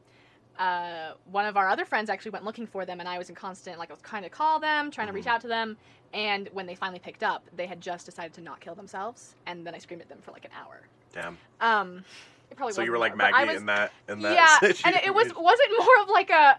[0.59, 3.35] uh one of our other friends actually went looking for them and I was in
[3.35, 5.31] constant like I was trying to call them trying to reach Mhm.
[5.31, 5.77] out to them
[6.13, 9.67] and when they finally picked up they had just decided to not kill themselves and
[9.67, 10.81] then I screamed at them for like an hour
[11.13, 11.37] Damn.
[11.61, 12.03] um
[12.49, 14.87] it probably So you were like more, Maggie was- in that in that yeah, situation.
[14.95, 16.57] and it was wasn't more of like a.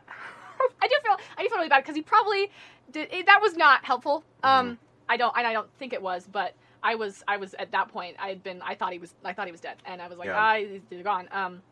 [0.82, 2.50] I do feel I do feel really bad because he probably
[2.90, 4.24] did it, that was not helpful.
[4.42, 4.74] Um, Mm-hmm.
[5.10, 7.88] I don't and I don't think it was, but I was I was at that
[7.88, 10.08] point I had been I thought he was I thought he was dead and I
[10.08, 10.36] was like Yeah.
[10.38, 10.56] ah
[10.90, 11.28] he's gone.
[11.32, 11.62] Um,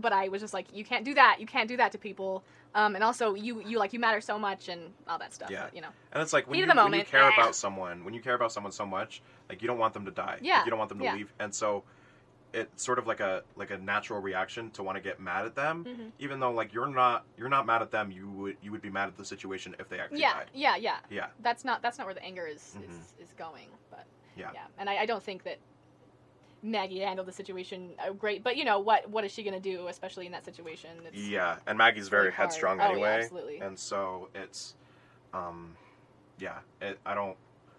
[0.00, 2.42] but I was just like you can't do that you can't do that to people.
[2.74, 5.48] Um, and also you you like you matter so much and all that stuff.
[5.50, 5.64] Yeah.
[5.64, 5.88] but, you know.
[6.12, 7.30] And it's like when you, when you care eh.
[7.34, 10.10] about someone, when you care about someone so much, like you don't want them to
[10.10, 10.32] die.
[10.32, 11.14] Like, Yeah, you don't want them to yeah.
[11.14, 11.32] leave.
[11.38, 11.84] And so
[12.52, 15.54] it's sort of like a like a natural reaction to want to get mad at
[15.54, 16.12] them, Mhm.
[16.18, 18.10] even though like you're not you're not mad at them.
[18.10, 20.50] You would you would be mad at the situation if they actually Yeah, died.
[20.54, 20.98] yeah, yeah.
[21.10, 21.26] Yeah.
[21.40, 22.88] That's not that's not where the anger is Mhm.
[22.88, 23.68] is, is going.
[23.90, 24.06] But
[24.36, 24.50] Yeah.
[24.54, 25.58] yeah, and I, I don't think that
[26.62, 28.42] Maggie handled the situation uh, great.
[28.42, 30.90] But you know what what is she gonna do, especially in that situation?
[31.06, 31.58] It's Yeah.
[31.66, 32.48] And Maggie's very hard.
[32.50, 33.20] headstrong Oh, yeah, anyway.
[33.22, 33.58] absolutely.
[33.60, 34.74] and so it's
[35.34, 35.76] um
[36.38, 37.36] yeah it, i don't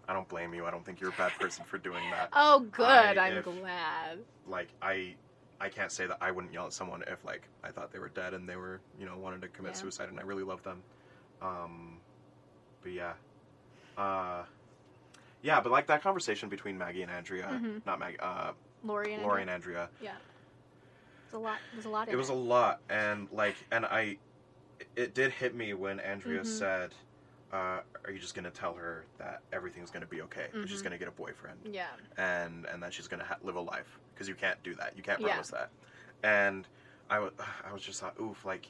[0.08, 2.60] i don't blame you i don't think you're a bad person for doing that Oh,
[2.72, 2.86] good.
[2.86, 4.20] I- I'm if- glad.
[4.48, 5.16] like i
[5.60, 8.10] i can't say that i wouldn't yell at someone if like i thought they were
[8.10, 9.82] dead and they were you know wanted to commit Yeah.
[9.82, 10.82] suicide and i really love them
[11.42, 11.98] um
[12.84, 13.14] but yeah
[13.98, 14.44] uh
[15.42, 17.86] yeah but like that conversation between maggie and andrea Mhm.
[17.86, 18.52] not maggie uh
[18.84, 20.12] Lori and lori and andrea Yeah.
[21.26, 21.58] There's a lot.
[21.74, 24.18] It was a lot it was a lot and like and i
[24.96, 26.46] it did hit me when andrea Mhm.
[26.46, 26.94] said
[27.54, 30.98] uh, are you just gonna tell her that everything's gonna be okay that she's gonna
[30.98, 31.88] get a boyfriend Yeah.
[32.18, 35.04] and and that she's gonna ha- live a life because you can't do that you
[35.04, 35.28] can't Yeah.
[35.28, 35.70] promise that
[36.24, 36.68] and
[37.10, 37.32] i was
[37.70, 38.68] i was just like oof like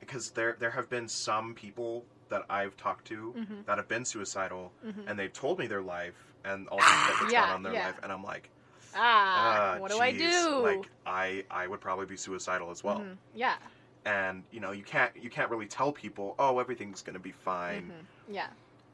[0.00, 4.04] because there there have been some people that i've talked to hmm that have been
[4.04, 7.50] suicidal hmm and they've told me their life and all the stuff that's Yeah, going
[7.50, 7.86] on in their yeah.
[7.86, 8.50] life and i'm like
[8.96, 10.60] Ah, ah, what do I do?
[10.62, 13.16] like i i would probably be suicidal as well Mhm.
[13.34, 13.56] Yeah.
[14.04, 17.32] And you know you can't you can't really tell people oh everything's going to be
[17.32, 17.92] fine
[18.28, 18.34] Mhm.
[18.34, 18.48] Yeah.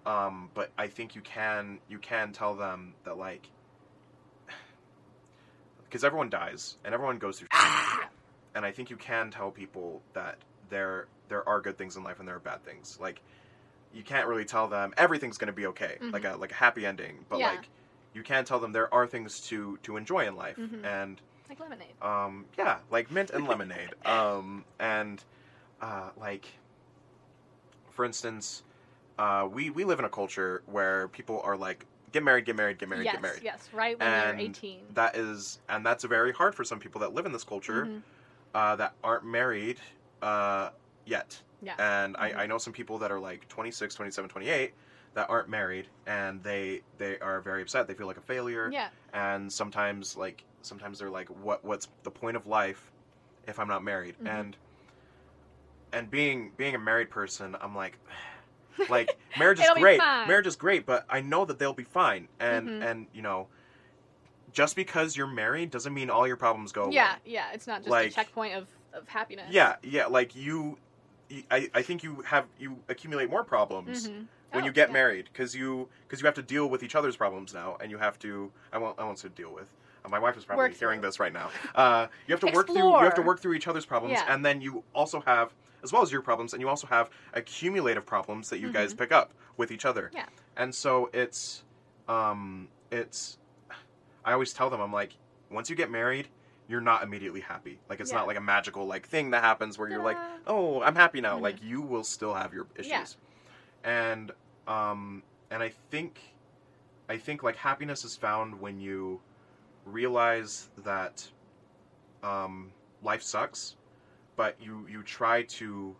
[0.07, 3.49] um but i think you can you can tell them that like
[5.85, 8.09] because everyone dies and everyone goes through shit.
[8.55, 12.19] and i think you can tell people that there there are good things in life
[12.19, 13.21] and there are bad things like
[13.93, 16.87] you can't really tell them everything's going to be okay like a like a happy
[16.87, 17.49] ending but Yeah.
[17.53, 17.69] like
[18.13, 20.85] you can tell them there are things to to enjoy in life Mhm.
[20.85, 21.21] and
[21.51, 21.95] Like lemonade.
[22.01, 23.91] um, yeah, like mint and lemonade.
[24.07, 25.23] Um, and
[25.83, 26.47] uh, like,
[27.91, 28.63] for instance,
[29.19, 32.79] uh, we we live in a culture where people are like, get married, get married,
[32.79, 33.15] get married, yes.
[33.15, 33.41] get married.
[33.43, 33.69] Yes.
[33.73, 34.79] Right when And you're 18.
[34.95, 38.03] That is, and that's very hard for some people that live in this culture Mhm.
[38.55, 39.81] uh, that aren't married
[40.23, 40.71] uh,
[41.05, 41.41] yet.
[41.63, 41.75] Yeah.
[41.81, 42.21] And Mhm.
[42.37, 44.73] I, I know some people that are like 26, 27, 28
[45.15, 47.87] that aren't married and they they are very upset.
[47.89, 48.89] They feel like a failure Yeah.
[49.13, 52.93] and sometimes like sometimes they're like what what's the point of life
[53.47, 54.29] if i'm not married Mhm.
[54.41, 54.57] and
[55.93, 57.99] and being being a married person i'm like
[58.89, 62.69] like marriage is great marriage is great but i know that they'll be fine and
[62.69, 62.91] Mhm.
[62.91, 63.49] and you know
[64.53, 67.13] just because you're married doesn't mean all your problems go Yeah.
[67.13, 67.47] away Yeah.
[67.49, 67.53] Yeah.
[67.55, 69.47] It's not just Like- a checkpoint of, of happiness.
[69.51, 70.77] yeah yeah like you
[71.51, 74.27] I, I think you have you accumulate more problems Mhm.
[74.53, 74.93] when Oh, you get yeah.
[74.95, 77.99] married because you because you have to deal with each other's problems now and you
[77.99, 79.69] have to i won't i won't say deal with
[80.05, 81.09] Uh, My wife is probably Work hearing through.
[81.11, 81.51] this right now.
[81.75, 82.77] Uh, you have to work through.
[82.89, 84.33] You have to work through each other's problems, Yeah.
[84.33, 85.53] and then you also have,
[85.85, 88.99] as well as your problems, and you also have accumulative problems that you guys Mhm.
[88.99, 90.11] pick up with each other.
[90.15, 90.25] Yeah.
[90.57, 91.65] And so it's,
[92.09, 93.37] um, it's.
[94.25, 95.13] I always tell them, I'm like,
[95.51, 96.29] once you get married,
[96.71, 97.81] you're not immediately happy.
[97.89, 98.19] Like it's Yeah.
[98.19, 101.37] not like a magical like thing that happens where you're like, oh, I'm happy now.
[101.39, 101.43] Mhm.
[101.43, 102.91] Like you will still have your issues.
[102.91, 103.07] Yeah.
[103.83, 104.31] And
[104.69, 106.21] um, and I think,
[107.09, 109.21] I think like happiness is found when you
[109.85, 111.29] realize that
[112.23, 112.71] um,
[113.03, 113.77] life sucks,
[114.37, 115.97] but you you try to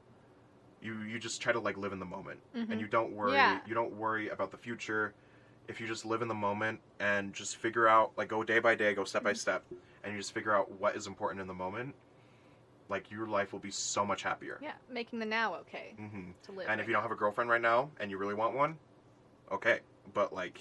[0.83, 2.71] you you just try to like live in the moment Mhm.
[2.71, 3.59] and you don't worry Yeah.
[3.67, 5.13] you don't worry about the future
[5.69, 8.75] if you just live in the moment and just figure out like go day by
[8.75, 9.37] day go step by Mhm.
[9.37, 9.65] step
[10.05, 11.95] and you just figure out what is important in the moment
[12.89, 16.53] like your life will be so much happier Yeah, making the now okay hmm to
[16.53, 16.69] live.
[16.69, 18.79] and right if you don't have a girlfriend right now and you really want one
[19.51, 19.81] okay
[20.13, 20.61] but like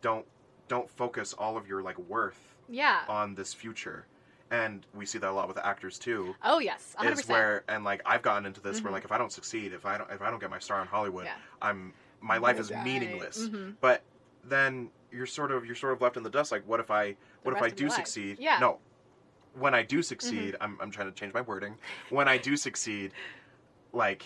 [0.00, 0.26] don't
[0.68, 3.00] don't focus all of your like worth yeah.
[3.08, 4.06] on this future
[4.50, 7.12] and we see that a lot with actors too Oh yes, 100%.
[7.12, 8.94] is where and like I've gotten into this where Mhm.
[8.94, 10.86] like if I don't succeed, if I don't if I don't get my star in
[10.86, 11.36] Hollywood, Yeah.
[11.62, 13.48] I'm my life is meaningless.
[13.48, 13.76] Mhm.
[13.80, 14.02] But
[14.44, 16.52] then you're sort of you're sort of left in the dust.
[16.52, 18.38] Like what if I what if I do succeed?
[18.40, 18.54] Yeah.
[18.54, 18.60] Mm-hmm.
[18.62, 18.78] No.
[19.54, 21.76] When I do succeed, I'm I'm trying to change my wording.
[22.10, 23.12] When I do succeed,
[23.92, 24.24] like,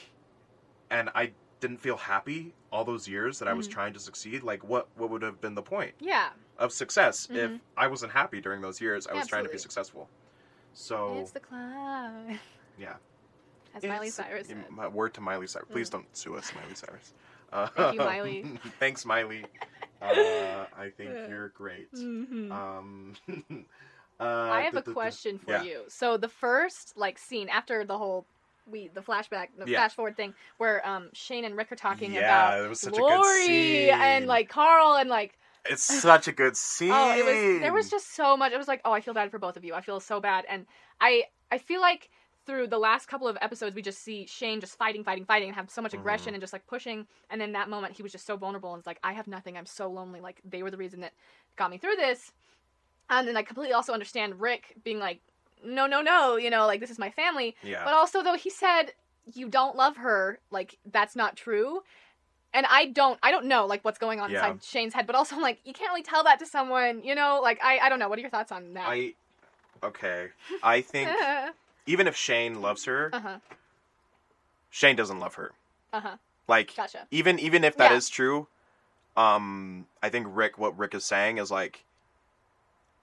[0.90, 3.72] and I didn't feel happy all those years that I was Mhm.
[3.72, 4.42] trying to succeed.
[4.42, 5.94] Like what what would have been the point?
[6.00, 7.60] Yeah, of success if Mhm.
[7.76, 9.06] I wasn't happy during those years.
[9.06, 10.08] I was trying to be successful.
[10.72, 12.38] So it's the climb.
[12.78, 12.94] yeah,
[13.74, 14.70] As Miley Cyrus said.
[14.70, 15.68] my word to Miley Cyrus.
[15.70, 15.92] Please Mm.
[15.92, 17.12] don't sue us, Miley Cyrus.
[17.52, 18.42] Uh, Thank you, Miley.
[18.78, 19.44] thanks, Miley.
[20.00, 21.88] Uh, I think you're great.
[21.94, 22.50] Mhm.
[22.50, 23.14] Um,
[24.20, 24.94] uh, I have duh, a duh, duh.
[24.94, 25.62] question for Yeah.
[25.62, 25.84] you.
[25.88, 28.26] So the first like scene after the whole
[28.66, 29.78] we the flashback the Yeah.
[29.78, 32.98] flash forward thing where um Shane and Rick are talking Yeah, about it was such
[32.98, 33.90] a good Lori scene.
[33.90, 36.90] and like Carl and like It's such a good scene.
[36.90, 38.52] oh it was there was just so much.
[38.52, 39.74] It was like oh I feel bad for both of you.
[39.74, 40.66] I feel so bad and
[41.00, 42.10] I I feel like
[42.48, 45.54] through the last couple of episodes we just see Shane just fighting fighting fighting and
[45.56, 46.36] have so much aggression Mhm.
[46.36, 48.86] and just like pushing and then that moment he was just so vulnerable and it's
[48.86, 49.56] like I have nothing.
[49.58, 50.20] I'm so lonely.
[50.20, 51.12] Like they were the reason that
[51.56, 52.32] got me through this.
[53.10, 55.20] And then I completely also understand Rick being like,
[55.64, 57.54] no, no, no, you know, like this is my family.
[57.62, 57.84] yeah.
[57.84, 58.92] But also, though, he said
[59.34, 60.40] you don't love her.
[60.50, 61.82] Like that's not true.
[62.54, 64.46] And I don't, I don't know like what's going on Yeah.
[64.46, 65.06] inside Shane's head.
[65.06, 67.40] But also, I'm like, you can't really tell that to someone, you know.
[67.42, 68.08] Like I, I don't know.
[68.08, 68.88] What are your thoughts on that?
[68.88, 69.14] I
[69.82, 70.28] okay.
[70.62, 71.10] I think
[71.88, 73.38] even if Shane loves her, huh.
[74.70, 75.52] Shane doesn't love her.
[75.92, 76.16] Uh huh.
[76.46, 77.06] Like Gotcha.
[77.10, 78.14] even even if that is Yeah.
[78.14, 78.48] true,
[79.16, 81.84] um, I think Rick, what Rick is saying is like,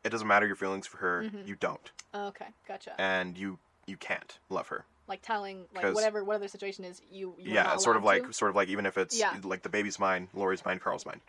[0.03, 1.47] it doesn't matter your feelings for her, Mhm.
[1.47, 2.47] you don't, Okay.
[2.67, 2.99] Gotcha.
[2.99, 4.85] and you you can't love her.
[5.07, 7.35] like telling, like whatever, whatever the situation is, you.
[7.37, 8.33] you yeah, sort of like to?
[8.33, 9.37] sort of like even if it's Yeah.
[9.43, 11.21] like the baby's mine, Lori's mine, Carl's mine.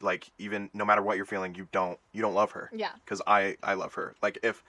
[0.00, 2.90] Like even no matter what you're feeling, you don't you don't love her Yeah.
[3.04, 4.16] because I I love her.
[4.20, 4.64] Like if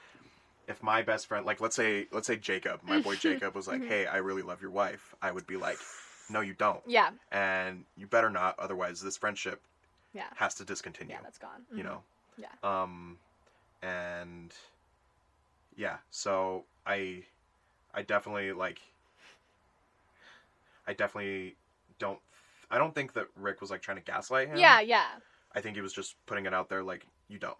[0.67, 3.81] if my best friend, like let's say let's say Jacob, my boy Jacob was like,
[3.81, 3.87] Mhm.
[3.87, 5.77] hey, I really love your wife, I would be like,
[6.29, 7.11] no, you don't, Yeah.
[7.31, 9.61] and you better not, otherwise this friendship
[10.13, 10.29] Yeah.
[10.35, 11.13] has to discontinue.
[11.15, 11.21] Yeah.
[11.21, 11.65] That's gone.
[11.71, 11.85] you Mhm.
[11.85, 12.03] know
[12.37, 12.47] Yeah.
[12.63, 13.19] um
[13.81, 14.53] and
[15.75, 17.23] yeah so i
[17.93, 18.79] i definitely like
[20.87, 21.55] i definitely
[21.99, 22.19] don't
[22.71, 24.79] i don't think that rick was like trying to gaslight him Yeah.
[24.79, 25.07] Yeah.
[25.53, 27.57] i think he was just putting it out there like you don't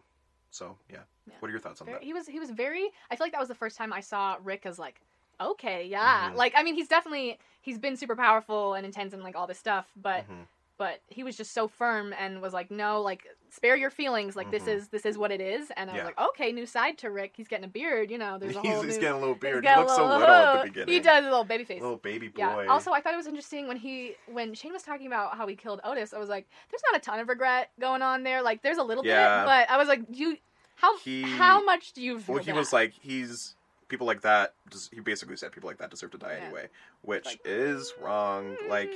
[0.54, 1.34] so yeah, Yeah.
[1.39, 2.89] what are your thoughts on Very, that he was he was very.
[3.10, 5.02] I feel like that was the first time I saw Rick as like,
[5.42, 6.36] okay, yeah, Mhm.
[6.36, 9.60] like I mean he's definitely he's been super powerful and intense and like all this
[9.60, 10.48] stuff, but Mhm.
[10.78, 14.50] but he was just so firm and was like, no, like spare your feelings, like
[14.50, 14.76] this Mhm.
[14.76, 16.00] is this is what it is, and I Yeah.
[16.06, 17.34] was like, okay, new side to Rick.
[17.38, 18.38] He's getting a beard, you know.
[18.39, 19.02] There's a he's, whole he's new.
[19.02, 21.00] getting a little beard he got a looks so little- little at the beginning He
[21.00, 21.82] does a little baby face.
[21.82, 22.66] little baby boy Yeah.
[22.68, 25.56] Also, I thought it was interesting when he when Shane was talking about how he
[25.56, 26.13] killed Otis.
[26.13, 28.42] I was like, "There's not a ton of regret going on there.
[28.42, 29.42] Like, there's a little Yeah.
[29.42, 30.38] bit, but I was like, you
[30.76, 33.56] how He- how much do you feel?" well he was like he's
[33.88, 36.46] people like that des- he basically said people like that deserve to die Yeah.
[36.46, 36.68] anyway
[37.02, 38.92] which Like- is wrong like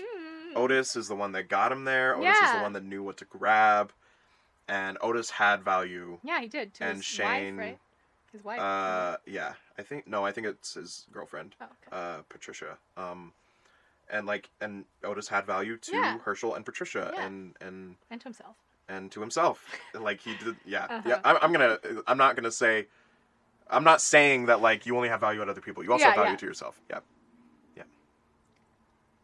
[0.56, 2.16] Otis is the one that got him there.
[2.16, 2.62] Otis is the Yeah.
[2.64, 3.92] one that knew what to grab,
[4.68, 6.20] and Otis had value.
[6.24, 7.80] Yeah, he did to and his Shane, wife, right?
[8.32, 8.60] His wife.
[8.60, 11.96] Uh, yeah, I think no, I think it's his girlfriend, oh, okay.
[11.96, 12.78] uh, Patricia.
[12.98, 13.34] Um,
[14.10, 16.18] and like, and Otis had value to Yeah.
[16.20, 17.26] Hershel and Patricia, Yeah.
[17.26, 18.56] and and and to himself.
[18.90, 19.66] and to himself.
[19.94, 21.02] like he did, yeah, Uh-huh.
[21.06, 21.20] yeah.
[21.24, 21.78] I'm, I'm gonna,
[22.08, 22.88] I'm not gonna say,
[23.70, 25.84] I'm not saying that like you only have value at other people.
[25.84, 26.80] You also Yeah, have value to yourself.
[26.90, 27.00] Yeah,
[27.76, 27.84] yeah.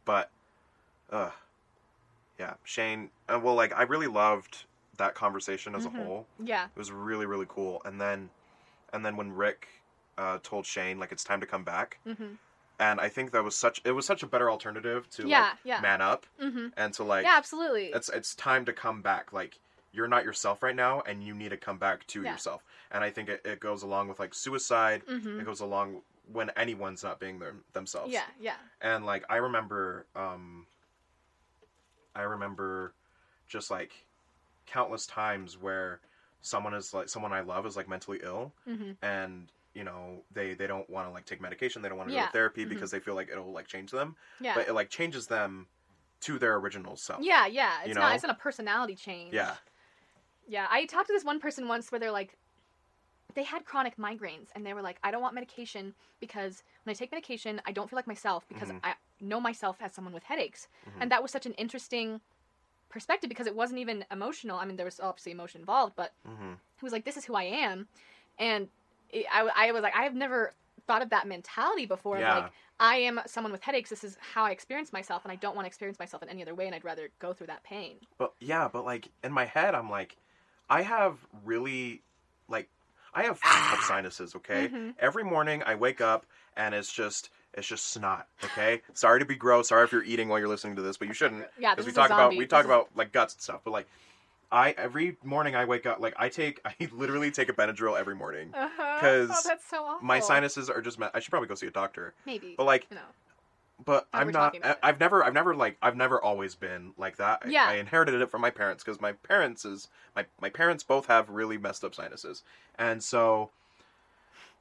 [0.05, 0.29] But,
[1.11, 1.31] uh,
[2.39, 3.09] yeah, Shane.
[3.29, 4.65] Uh, well, like I really loved
[4.97, 5.93] that conversation as Mhm.
[5.99, 6.27] a whole.
[6.39, 6.65] Yeah.
[6.65, 7.81] It was really, really cool.
[7.85, 8.29] And then,
[8.91, 9.67] and then when Rick
[10.17, 12.37] uh, told Shane like it's time to come back, Mhm.
[12.79, 15.57] and I think that was such, it was such a better alternative to Yeah, like
[15.63, 15.79] yeah.
[15.79, 16.71] man up Mhm.
[16.77, 17.87] and to like yeah, absolutely.
[17.87, 19.33] it's it's time to come back.
[19.33, 19.59] Like
[19.91, 22.31] you're not yourself right now, and you need to come back to Yeah.
[22.33, 22.63] yourself.
[22.91, 25.01] and I think it, it goes along with like suicide.
[25.07, 28.13] hmm It goes along when anyone's not being their, themselves.
[28.13, 28.57] Yeah, yeah.
[28.81, 30.67] And like I remember, um,
[32.15, 32.93] I remember
[33.47, 34.05] just like
[34.65, 35.99] countless times where
[36.41, 40.53] someone is like someone I love is like mentally ill, hmm and you know they
[40.53, 42.69] they don't want to like take medication, they don't want to go to therapy Mhm.
[42.69, 44.55] because they feel like it'll like change them, Yeah.
[44.55, 45.67] but it like changes them
[46.21, 47.21] to their original self.
[47.23, 47.79] yeah, yeah.
[47.81, 48.15] It's you not know?
[48.15, 49.33] it's not a personality change.
[49.33, 49.55] Yeah.
[50.47, 52.37] Yeah, I talked to this one person once where they're like,
[53.33, 56.93] they had chronic migraines and they were like, I don't want medication because when I
[56.93, 58.79] take medication, I don't feel like myself because Mhm.
[58.83, 60.67] I know myself as someone with headaches.
[60.85, 61.01] Mhm.
[61.01, 62.21] And that was such an interesting
[62.93, 64.57] perspective because it wasn't even emotional.
[64.57, 67.35] I mean, there was obviously emotion involved, but hmm he was like, this is who
[67.35, 67.87] I am.
[68.39, 68.67] And
[69.09, 70.53] it, I, I was like, I have never
[70.87, 72.17] thought of that mentality before.
[72.17, 72.35] of Yeah.
[72.35, 73.89] Like, I am someone with headaches.
[73.89, 76.41] This is how I experience myself, and I don't want to experience myself in any
[76.41, 77.97] other way, and I'd rather go through that pain.
[78.17, 80.17] But yeah, but like in my head, I'm like,
[80.69, 82.01] I have really,
[82.47, 82.69] like,
[83.13, 83.39] I have
[83.81, 84.35] sinuses.
[84.35, 84.93] Okay, Mhm.
[84.99, 86.25] every morning I wake up
[86.57, 88.27] and it's just, it's just snot.
[88.43, 89.69] Okay, sorry to be gross.
[89.69, 91.45] Sorry if you're eating while you're listening to this, but you shouldn't.
[91.59, 93.61] Yeah, Because we talk about we talk about like guts and stuff.
[93.63, 93.87] But like,
[94.51, 98.15] I every morning I wake up like I take I literally take a Benadryl every
[98.15, 98.51] morning.
[98.53, 98.97] Uh-huh.
[98.99, 100.05] 'Cause oh, that's so awful.
[100.05, 100.99] My sinuses are just.
[100.99, 102.13] me- I should probably go see a doctor.
[102.25, 102.55] maybe.
[102.57, 103.01] But like, No.
[103.85, 104.55] but Now I'm not.
[104.63, 105.23] I, I've never.
[105.23, 105.77] I've never like.
[105.81, 107.43] I've never always been like that.
[107.45, 107.65] I- Yeah.
[107.67, 111.29] I, inherited it from my parents because my parents is my my parents both have
[111.29, 112.43] really messed up sinuses,
[112.77, 113.51] and so.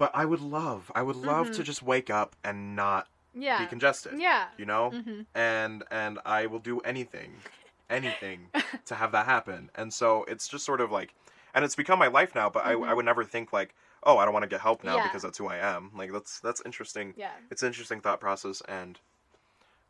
[0.03, 0.91] But I would love.
[0.97, 1.65] I would love to Mhm.
[1.65, 3.59] just wake up and not Yeah.
[3.59, 4.19] be congested.
[4.19, 4.49] Yeah.
[4.57, 4.91] You know.
[4.91, 7.41] hmm And and I will do anything,
[7.89, 8.51] anything
[8.87, 9.71] to have that happen.
[9.77, 11.15] And so it's just sort of like,
[11.55, 12.51] and it's become my life now.
[12.51, 12.85] But Mhm.
[12.89, 15.05] I I would never think like, oh, I don't want to get help now Yeah.
[15.05, 15.93] because that's who I am.
[15.95, 17.37] Like that's that's interesting Yeah.
[17.53, 18.99] it's an interesting thought process and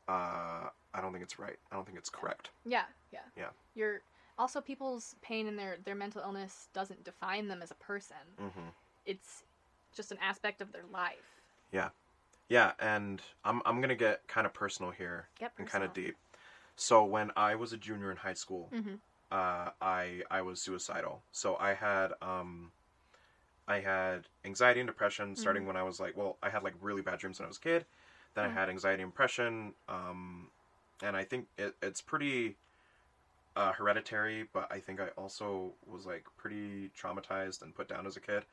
[0.09, 2.85] uh, i don't think it's right i don't think it's correct Yeah.
[3.13, 3.21] Yeah.
[3.37, 3.51] Yeah.
[3.75, 4.03] You're
[4.39, 8.25] also people's pain and their their mental illness doesn't define them as a person.
[8.39, 8.69] hmm
[9.07, 9.45] It's
[9.93, 11.43] just an aspect of their life.
[11.71, 11.91] yeah
[12.49, 16.17] Yeah, and i'm, I'm gonna get kind of personal here Get and kind of deep
[16.77, 19.01] so when i was a junior in high school Mhm.
[19.33, 22.73] uh, i i was suicidal so i had um
[23.69, 27.03] i had anxiety and depression starting when i was like well i had like really
[27.03, 27.87] bad dreams when i was a kid
[28.35, 28.49] then Mhm.
[28.51, 30.51] i had anxiety and depression um
[31.03, 32.57] and i think it, it's pretty
[33.57, 38.17] uh, hereditary, but I think I also was like pretty traumatized and put down as
[38.17, 38.47] a kid.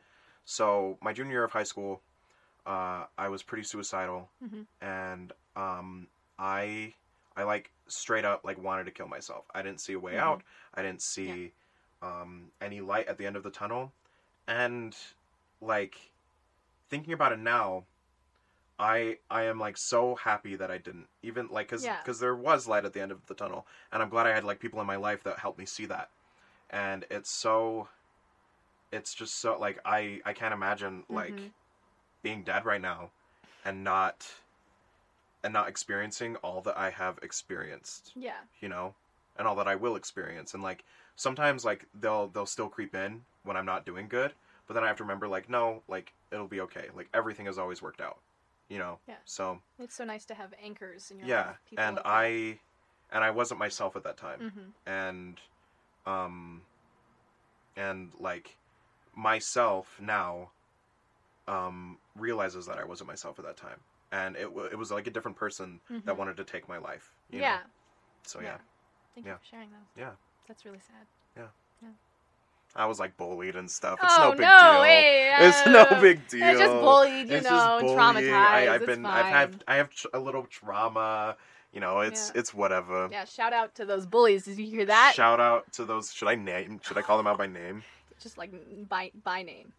[0.46, 2.04] So my junior year of high school,
[2.66, 4.68] uh, I was pretty suicidal, Mhm.
[4.82, 6.96] and um, I
[7.36, 9.48] I like straight up like wanted to kill myself.
[9.54, 10.20] I didn't see a way Mhm.
[10.20, 10.44] out.
[10.74, 11.56] I didn't see
[12.02, 13.96] um, any light at the end of the tunnel,
[14.48, 14.98] and
[15.62, 16.14] like
[16.90, 17.88] thinking about it now.
[18.80, 22.04] I I am like so happy that I didn't even like because Yeah.
[22.20, 24.60] there was light at the end of the tunnel and I'm glad I had like
[24.60, 26.12] people in my life that helped me see that.
[26.70, 27.90] And it's so
[28.92, 31.52] it's just so like I I can't imagine like Mhm.
[32.24, 33.12] being dead right now
[33.66, 34.28] and not
[35.44, 38.42] and not experiencing all that I have experienced, Yeah.
[38.60, 38.96] you know,
[39.38, 40.84] and all that I will experience and like
[41.16, 44.34] sometimes like they'll they'll still creep in when I'm not doing good,
[44.68, 46.90] but then I have to remember like no, like it'll be okay.
[46.94, 48.20] Like everything has always worked out.
[48.70, 49.00] You know?
[49.08, 49.16] Yeah.
[49.26, 51.58] So, It's so nice to have anchors in your yeah, life.
[51.78, 52.00] and.
[52.06, 52.60] I
[53.12, 54.74] and I wasn't myself at that time Mhm.
[54.86, 55.42] and
[56.06, 56.62] um
[57.76, 58.56] and like
[59.20, 60.52] myself now
[61.48, 63.80] um realizes that I wasn't myself at that time
[64.12, 66.18] and it, w- it was like a different person that Mhm.
[66.18, 67.58] wanted to take my life you Yeah.
[67.58, 67.64] know?
[68.24, 68.58] so yeah.
[69.14, 69.34] Thank Yeah.
[69.34, 69.86] you for sharing that.
[69.96, 70.12] Yeah.
[70.48, 71.06] That's really sad.
[71.36, 71.48] Yeah.
[71.82, 71.90] Yeah.
[72.76, 74.60] I was like bullied and stuff it's oh no big no!
[74.60, 77.98] deal Hey, it's no uh, big deal It's just bullied, you It's know, bullying.
[78.00, 78.32] traumatized.
[78.32, 79.26] I, I've it's been fine.
[79.26, 81.36] I've had I have a little trauma
[81.74, 82.40] you know it's Yeah.
[82.40, 84.46] it's whatever Yeah, shout out to those bullies.
[84.46, 85.14] Did you hear that?
[85.16, 87.84] shout out to those should I name should I call them out by name
[88.20, 88.52] Just like
[88.90, 89.72] by by name,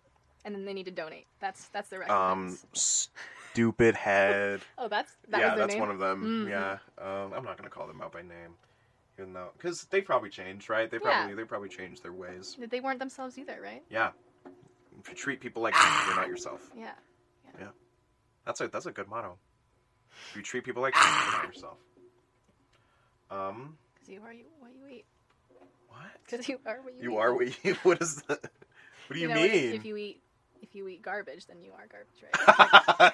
[0.45, 1.27] and then they need to donate.
[1.41, 3.09] That's that's their um recompense.
[3.53, 5.81] stupid head oh, that's that yeah was their that's name.
[5.81, 6.49] one of them Mhm.
[6.49, 8.55] yeah um, i'm not gonna call them out by name
[9.19, 11.03] even though because they probably changed right they Yeah.
[11.19, 13.83] probably they probably changed their ways They weren't themselves either, right?
[13.91, 14.11] yeah
[15.01, 16.93] if you treat people like shit, you're not yourself Yeah.
[17.59, 17.69] Yeah,
[18.47, 19.37] that's a that's a good motto
[20.31, 21.79] if you treat people like you're not yourself
[23.31, 25.05] um Because you are you what you eat.
[26.03, 27.19] What Because you are what you, you eat.
[27.19, 28.41] are what you what is that
[29.09, 30.21] what do you, know, mean If, you eat
[30.63, 32.23] if you eat garbage, then you are garbage,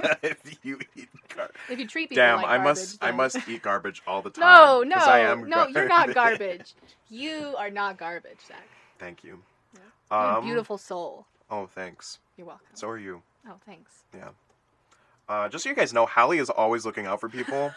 [0.04, 0.18] right?
[0.22, 3.16] if you eat garbage, if you treat people damn like i garbage, must i then-
[3.16, 6.74] must eat garbage all the time No, no, I am no, you're not garbage.
[7.08, 8.66] You are not garbage, Zach.
[8.98, 9.42] thank you
[9.74, 9.80] Yeah.
[10.10, 11.26] You're a um, beautiful soul.
[11.50, 12.66] oh thanks You're welcome.
[12.74, 13.92] so are you oh, thanks.
[14.14, 14.30] Yeah.
[15.28, 17.72] Uh, just so you guys know, Hallie is always looking out for people.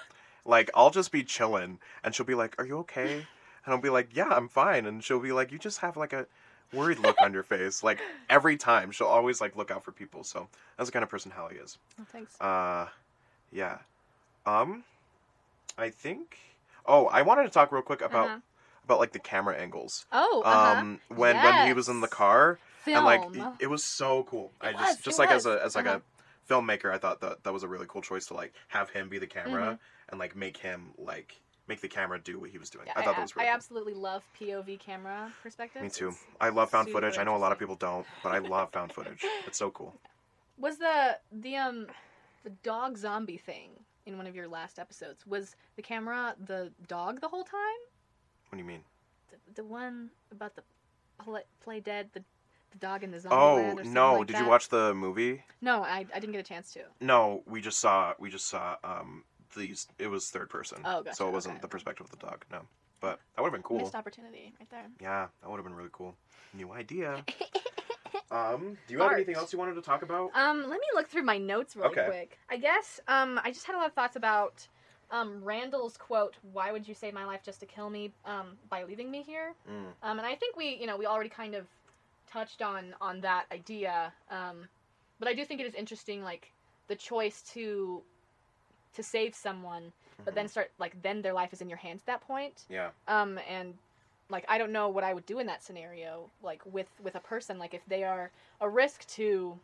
[0.46, 3.26] like, I'll just be chilling, and she'll be like, "Are you okay?"
[3.66, 6.14] And I'll be like, "Yeah, I'm fine." And she'll be like, "You just have like
[6.14, 6.26] a
[6.74, 7.84] worried look on your face.
[7.90, 8.00] Like
[8.30, 10.24] every time, she'll always like look out for people.
[10.24, 10.48] So
[10.78, 11.78] that's the kind of person Hallie is.
[12.00, 12.40] Oh, thanks.
[12.40, 12.88] Uh,
[13.52, 13.80] yeah.
[14.46, 14.84] Um,
[15.78, 16.38] I think.
[16.86, 18.40] Oh, I wanted to talk real quick about Uh-huh.
[18.84, 20.06] about like the camera angles.
[20.12, 20.72] Oh, uh-huh.
[20.82, 22.98] Um, when when he was in the car Film.
[22.98, 24.52] and like it, it was so cool.
[24.62, 26.00] I just was, just it like as a as like Uh-huh.
[26.00, 29.10] a filmmaker, I thought that that was a really cool choice to like have him
[29.10, 29.80] be the camera Mhm.
[30.10, 31.40] and like make him like
[31.70, 32.88] make the camera do what he was doing.
[32.88, 33.52] Yeah, I thought that was I really cool.
[33.52, 35.84] I absolutely love POV camera perspective.
[35.84, 36.10] Me too.
[36.10, 37.18] It's- I love found footage.
[37.18, 39.24] I know a lot of people don't, but I love found footage.
[39.48, 39.96] It's so cool.
[40.58, 41.88] Was the the um
[42.44, 43.70] the dog zombie thing
[44.06, 45.26] in one of your last episodes?
[45.26, 47.80] Was the camera the dog the whole time?
[48.50, 48.82] What do you mean?
[49.30, 50.64] The, the one about the
[51.24, 52.24] play, play dead the
[52.72, 54.18] the dog in the zombie Oh land or no!
[54.18, 54.44] like Did that?
[54.44, 55.44] you watch the movie?
[55.62, 56.82] No, I, I didn't get a chance to.
[57.02, 59.24] No, we just saw we just saw um
[59.56, 59.88] these.
[59.98, 60.80] It was third person.
[60.86, 61.62] Oh, gotcha, So it wasn't okay.
[61.62, 62.46] the perspective of the dog.
[62.52, 62.62] No,
[63.02, 63.80] but that would have been cool.
[63.80, 64.86] Missed opportunity right there.
[65.02, 66.16] Yeah, that would have been really cool.
[66.54, 67.24] New idea.
[68.32, 70.32] um, do you have anything else you wanted to talk about?
[70.36, 72.06] Um, let me look through my notes really Okay.
[72.06, 72.40] quick.
[72.50, 74.68] I guess um, I just had a lot of thoughts about
[75.12, 78.84] um, Randall's quote, "Why would you save my life just to kill me um, by
[78.84, 81.66] leaving me here?" Mm, Um, and I think we, you know, we already kind of
[82.32, 84.14] touched on on that idea.
[84.30, 84.68] Um,
[85.18, 86.52] but I do think it is interesting, like
[86.88, 88.04] the choice to
[88.96, 89.92] to save someone,
[90.26, 90.36] but mhm.
[90.36, 92.64] then start like then their life is in your hands at that point.
[92.70, 93.74] yeah, Um, and
[94.30, 97.20] like I don't know what I would do in that scenario, like with with a
[97.20, 98.32] person, like if they are
[98.62, 99.58] a risk to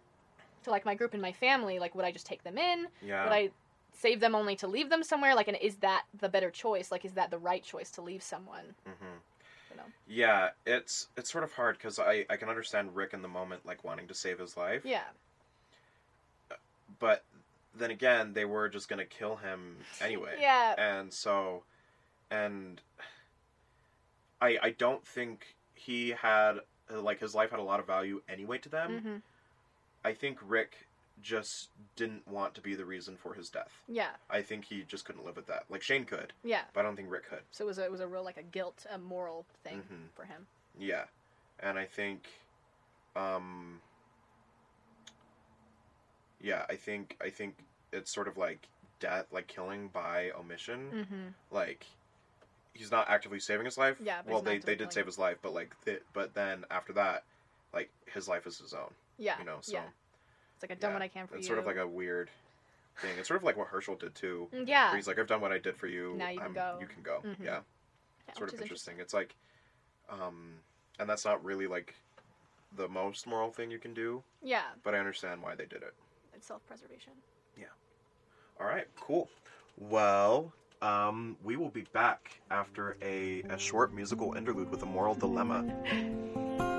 [0.63, 2.87] to like my group and my family, like would I just take them in?
[3.05, 3.23] yeah.
[3.23, 3.49] Would I
[3.93, 5.35] save them only to leave them somewhere?
[5.35, 6.91] Like, and is that the better choice?
[6.91, 8.75] Like, is that the right choice to leave someone?
[8.85, 9.05] hmm
[9.71, 9.83] You know.
[10.07, 13.65] Yeah, it's it's sort of hard because I I can understand Rick in the moment
[13.65, 15.03] like wanting to save his life, Yeah.
[16.99, 17.23] but
[17.77, 20.35] then again they were just gonna kill him anyway.
[20.39, 20.73] Yeah.
[20.77, 21.63] and so
[22.31, 22.81] and
[24.41, 26.59] i i don't think he had
[26.91, 29.15] like his life had a lot of value anyway to them hmm
[30.03, 30.87] i think rick
[31.21, 34.09] just didn't want to be the reason for his death Yeah.
[34.29, 36.61] i think he just couldn't live with that like shane could Yeah.
[36.73, 38.37] but i don't think rick could So it was a, it was a real like
[38.37, 40.09] a guilt, a moral thing Mhm.
[40.15, 40.47] for him.
[40.77, 41.05] yeah
[41.59, 42.27] and i think
[43.15, 43.79] um
[46.41, 47.55] yeah i think i think
[47.93, 48.67] it's sort of like
[48.99, 51.27] death like killing by omission Mm-hmm.
[51.55, 51.85] like
[52.73, 53.95] he's not actively saving his life.
[54.03, 56.91] Yeah, but well, they they did save his life, but like, th- but then after
[56.91, 57.23] that,
[57.73, 58.91] like his life is his own.
[59.17, 59.39] Yeah.
[59.39, 59.83] You know, so yeah.
[60.55, 61.39] It's like I've done yeah, what I can for it's you.
[61.39, 62.29] It's sort of like a weird
[62.99, 63.11] thing.
[63.17, 64.49] It's sort of like what Hershel did too.
[64.53, 64.89] Mm, yeah.
[64.89, 66.15] Where he's like, I've done what I did for you.
[66.17, 67.21] Now you can go." You can go.
[67.23, 67.39] Mhm.
[67.45, 67.59] Yeah,
[68.27, 68.95] Yeah, sort of is interesting.
[68.99, 69.33] It's like,
[70.09, 70.55] um,
[70.99, 71.95] and that's not really like
[72.75, 74.63] the most moral thing you can do, Yeah.
[74.83, 75.93] but I understand why they did it.
[76.45, 77.13] It's self-preservation.
[77.57, 77.65] Yeah.
[78.59, 79.29] All right, cool.
[79.79, 85.15] Well, um, we will be back after a, a short musical interlude with a moral
[85.15, 85.65] dilemma.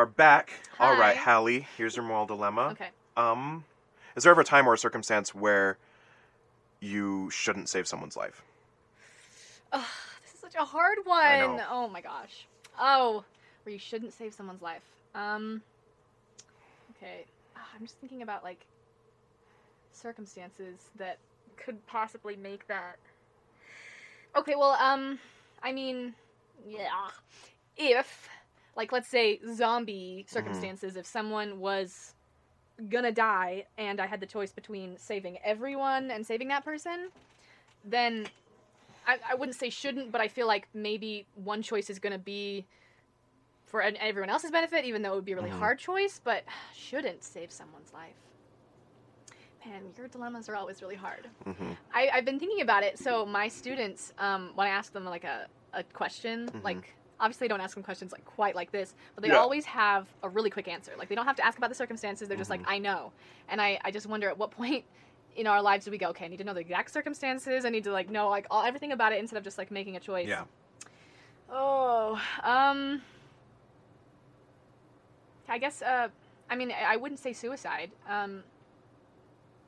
[0.00, 0.52] are back.
[0.78, 2.68] All right, Hallie, here's your moral dilemma.
[2.72, 2.88] Okay.
[3.18, 3.64] Um,
[4.16, 5.76] is there ever a time or a circumstance where
[6.80, 8.42] you shouldn't save someone's life?
[9.72, 9.84] Ugh,
[10.22, 11.60] this is such a hard one.
[11.68, 12.46] Oh my gosh.
[12.78, 13.24] Oh,
[13.64, 14.80] where you shouldn't save someone's life.
[15.14, 15.60] Um.
[16.96, 17.24] Okay,
[17.54, 18.64] Ah, I'm just thinking about like
[19.92, 21.18] circumstances that
[21.58, 22.96] could possibly make that.
[24.34, 25.18] Okay, well, um,
[25.62, 26.14] I mean,
[26.66, 27.10] yeah,
[27.76, 28.30] if
[28.76, 32.14] like let's say zombie circumstances, if someone was
[32.88, 37.10] gonna die and I had the choice between saving everyone and saving that person,
[37.84, 38.26] then
[39.06, 42.66] I, I wouldn't say shouldn't, but I feel like maybe one choice is to be
[43.66, 45.58] for an, everyone else's benefit, even though it would be a really Mhm.
[45.58, 46.44] hard choice, but
[46.74, 48.16] shouldn't save someone's life.
[49.66, 51.28] Man, your dilemmas are always really hard.
[51.44, 52.98] hmm I, I've been thinking about it.
[52.98, 56.64] So my students, um, when I ask them like a, a question, Mhm.
[56.64, 59.36] like obviously I don't ask them questions like quite like this, but they Yeah.
[59.38, 60.92] always have a really quick answer.
[60.98, 62.26] Like they don't have to ask about the circumstances.
[62.28, 62.58] They're just Mhm.
[62.58, 63.12] like, I know.
[63.48, 64.84] And I, I just wonder at what point
[65.36, 67.64] in our lives do we go, okay, I need to know the exact circumstances.
[67.64, 69.96] I need to like know like all everything about it instead of just like making
[69.96, 70.26] a choice.
[70.28, 70.44] Yeah.
[71.52, 73.02] Oh, um,
[75.48, 75.82] I guess.
[75.82, 76.08] Uh,
[76.48, 77.90] I mean, I wouldn't say suicide.
[78.08, 78.42] Um,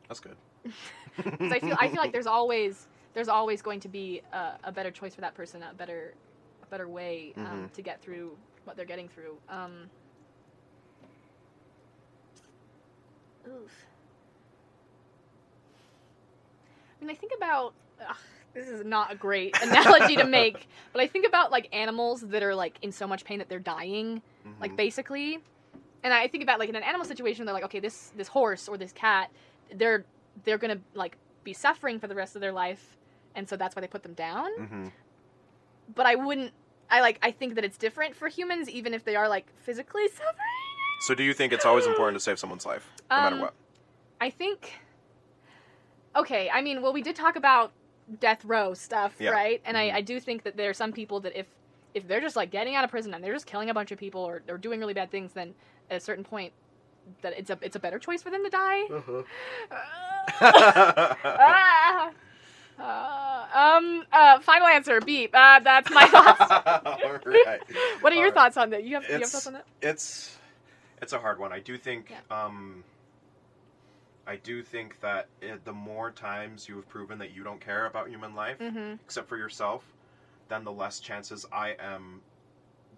[0.09, 0.36] That's good.
[1.50, 4.90] I feel I feel like there's always there's always going to be a, a better
[4.90, 6.14] choice for that person, a better
[6.72, 7.72] better way um, Mhm.
[7.74, 9.36] to get through what they're getting through.
[9.48, 9.90] Um,
[13.46, 13.84] Oof.
[17.00, 17.74] I mean, I think about.
[18.00, 18.16] Ugh,
[18.54, 22.42] this is not a great analogy to make, but I think about like animals that
[22.42, 24.22] are like in so much pain that they're dying,
[24.60, 24.76] like Mhm.
[24.76, 25.38] basically.
[26.04, 28.68] And I think about like in an animal situation, they're like, okay, this this horse
[28.68, 29.30] or this cat,
[29.74, 30.04] they're
[30.44, 32.96] they're gonna like be suffering for the rest of their life,
[33.34, 34.48] and so that's why they put them down.
[34.58, 34.92] Mhm.
[35.94, 36.52] But I wouldn't.
[36.93, 37.18] I like.
[37.22, 40.36] I think that it's different for humans, even if they are like physically suffering.
[41.01, 43.55] So, do you think it's always important to save someone's life, no matter Um, what?
[44.20, 44.78] I think.
[46.14, 47.72] Okay, I mean, well, we did talk about
[48.20, 49.30] death row stuff, Yeah.
[49.30, 49.61] right?
[49.64, 49.80] And Mhm.
[49.95, 51.47] I, I do think that there are some people that if
[51.95, 53.99] if they're just like getting out of prison and they're just killing a bunch of
[53.99, 55.55] people or, or doing really bad things, then
[55.90, 56.53] at a certain point,
[57.22, 58.82] that it's a it's a better choice for them to die.
[60.40, 62.09] Ah.
[62.09, 62.11] Uh,
[62.83, 64.05] um.
[64.12, 64.41] Uh.
[64.41, 65.01] Final answer.
[65.01, 65.30] Beep.
[65.35, 65.61] Uh.
[65.61, 66.41] That's my thoughts.
[67.05, 67.61] Alright.
[68.01, 68.35] What are your Alright.
[68.35, 68.85] thoughts on that?
[68.85, 69.66] You have you have thoughts on that?
[69.80, 70.37] it's
[71.01, 71.53] it's a hard one.
[71.53, 72.45] I do think Yeah.
[72.47, 72.85] um
[74.26, 77.87] I do think that it, the more times you have proven that you don't care
[77.87, 78.95] about human life Mm-hmm.
[79.05, 79.85] except for yourself,
[80.49, 82.20] then the less chances I am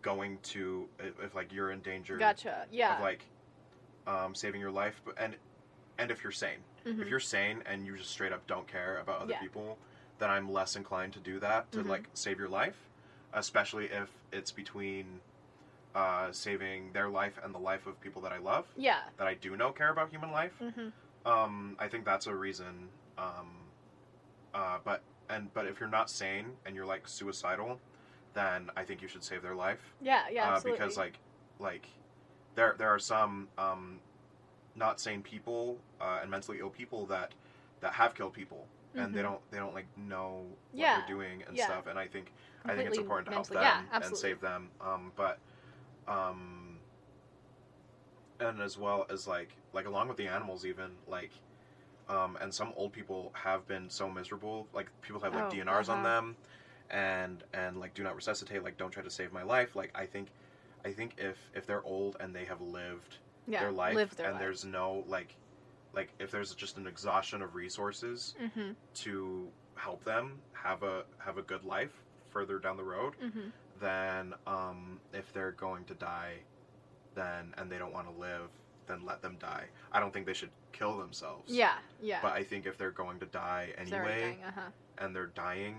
[0.03, 2.67] going to if, if like you're in danger Gotcha.
[2.71, 2.97] Yeah.
[2.97, 3.25] of like
[4.07, 5.35] um, saving your life and
[5.99, 6.59] and if you're sane.
[6.85, 7.01] Mhm.
[7.01, 9.41] If you're sane and you just straight up don't care about other Yeah.
[9.41, 9.79] people,
[10.19, 11.89] then I'm less inclined to do that to Mhm.
[11.89, 12.77] like save your life,
[13.33, 15.21] especially if it's between
[15.95, 19.05] uh, saving their life and the life of people that I love yeah.
[19.17, 20.53] that I do know care about human life.
[20.61, 20.89] Mm-hmm.
[21.25, 22.91] Um, I think that's a reason.
[23.17, 23.69] Um,
[24.53, 27.81] uh, but and but if you're not sane and you're like suicidal,
[28.33, 30.29] then I think you should save their life Yeah.
[30.29, 30.49] Yeah.
[30.49, 30.81] uh, Absolutely.
[30.81, 31.19] because like
[31.61, 31.87] like
[32.57, 34.01] there there are some um,
[34.77, 37.33] not sane people uh, and mentally ill people that
[37.81, 38.67] that have killed people
[38.97, 39.23] and they Mhm.
[39.23, 41.65] don't they don't like know what Yeah, they're doing and yeah.
[41.65, 42.33] stuff and I think
[42.67, 45.39] I think it's important to help them yeah, and save them um, but
[46.09, 46.79] um,
[48.41, 51.31] and as well as like like along with the animals even like
[52.09, 55.89] um, and some old people have been so miserable like people have like Oh, DNRs
[55.89, 56.03] on uh-huh.
[56.03, 56.37] them
[56.91, 60.07] and and like do not resuscitate like don't try to save my life like I
[60.07, 60.29] think
[60.85, 63.61] I think if if they're old and they have lived yeah.
[63.61, 64.41] their life their and life.
[64.43, 65.37] there's no like
[65.95, 68.73] like if there's just an exhaustion of resources Mm-hmm.
[68.95, 71.93] to help them have a have a good life
[72.31, 73.49] further down the road Mm-hmm.
[73.81, 76.35] then um if they're going to die
[77.15, 78.49] then and they don't want to live
[78.87, 81.75] then let them die i don't think they should kill themselves Yeah.
[82.03, 82.19] Yeah.
[82.23, 84.61] but i think if they're going to die If they're already anyway dying, uh-huh.
[84.99, 85.77] and they're dying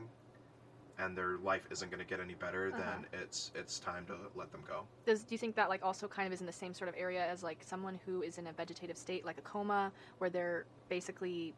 [0.98, 2.82] and their life isn't going to get any better Uh-huh.
[2.82, 6.08] then it's it's time to let them go Does do you think that like also
[6.08, 8.48] kind of is in the same sort of area as like someone who is in
[8.48, 11.54] a vegetative state, like a coma, where they're basically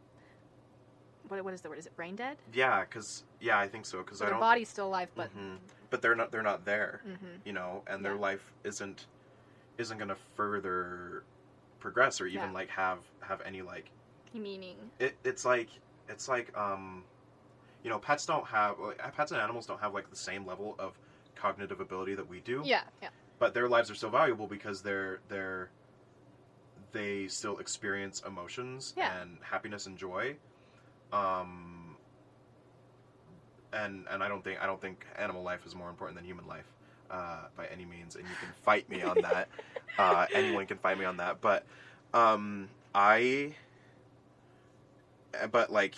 [1.28, 1.78] what what is the word?
[1.80, 2.38] Is it brain dead?
[2.54, 5.58] yeah because yeah i think so because So their body's still alive, but Mhm.
[5.90, 7.42] but they're not they're not there Mhm.
[7.44, 8.20] you know and their Yeah.
[8.30, 9.08] life isn't
[9.78, 11.24] isn't going to further
[11.80, 12.54] progress or even Yeah.
[12.54, 13.92] like have have any like
[14.34, 14.92] meaning.
[15.00, 15.70] it, it's like
[16.08, 17.06] it's like um
[17.88, 20.76] you know pets don't have like, pets and animals don't have like the same level
[20.78, 21.00] of
[21.36, 22.82] cognitive ability that we do Yeah.
[23.02, 23.08] Yeah.
[23.40, 25.70] but their lives are so valuable because they're they're
[26.92, 29.22] they still experience emotions Yeah.
[29.22, 30.36] and happiness and joy
[31.14, 31.96] um
[33.72, 36.46] and and i don't think i don't think animal life is more important than human
[36.46, 36.68] life
[37.10, 39.48] uh, by any means and you can fight me on that
[39.98, 41.64] uh, anyone can fight me on that but
[42.14, 43.56] um i
[45.54, 45.96] but like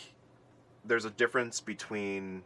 [0.85, 2.43] there's a difference between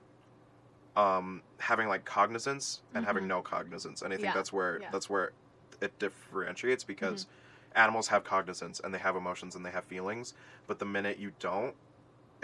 [0.95, 3.27] um having like cognizance and having Mhm.
[3.27, 4.89] no cognizance and i think Yeah, that's where yeah.
[4.91, 5.31] that's where
[5.81, 7.25] it differentiates because
[7.75, 10.33] animals have cognizance and they have emotions and they have feelings
[10.67, 11.75] but the minute you don't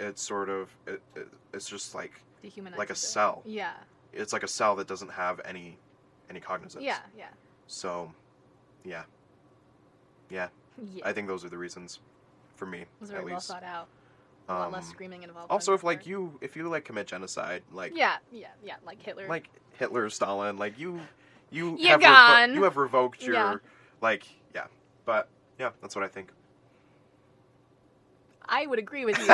[0.00, 2.12] it's sort of it, it, it's just like
[2.76, 2.96] like a it.
[2.96, 3.74] cell Yeah.
[4.12, 5.78] it's like a cell that doesn't have any
[6.28, 6.98] any cognizance Yeah.
[7.16, 7.28] Yeah.
[7.68, 8.12] so
[8.84, 9.04] yeah
[10.28, 10.48] yeah
[10.92, 11.06] Yeah.
[11.06, 12.00] i think those are the reasons
[12.56, 13.86] for me it was at very well least thought out.
[14.50, 15.50] A lot less Um, screaming involved.
[15.50, 18.16] also if like you if you like commit genocide like Yeah.
[18.32, 18.48] Yeah.
[18.64, 18.76] Yeah.
[18.84, 19.28] Like Hitler.
[19.28, 19.48] like
[19.78, 21.00] Hitler, Stalin, like you,
[21.50, 22.54] you You're have gone.
[22.54, 23.56] you have revoked your Yeah.
[24.00, 24.64] like yeah,
[25.04, 25.28] but
[25.58, 26.30] yeah, that's what I think.
[28.52, 29.26] I would agree with you.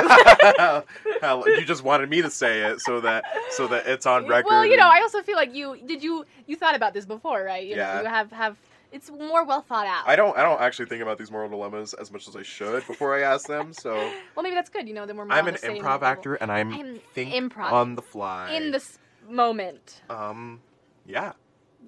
[1.55, 4.45] You just wanted me to say it so that so that it's on record.
[4.49, 7.43] Well, you know, I also feel like you did you you thought about this before,
[7.43, 7.65] right?
[7.65, 7.95] You Yeah.
[7.95, 8.57] know, you have have
[8.91, 10.07] it's more well thought out.
[10.07, 12.85] I don't I don't actually think about these moral dilemmas as much as I should
[12.87, 13.73] before I ask them.
[13.73, 13.93] So
[14.35, 14.87] Well, maybe that's good.
[14.87, 17.71] You know, then we're more I'm an improv actor and I'm, I'm think improv.
[17.71, 18.51] on the fly.
[18.53, 18.97] in this
[19.29, 20.01] moment.
[20.09, 20.61] um
[21.05, 21.33] yeah,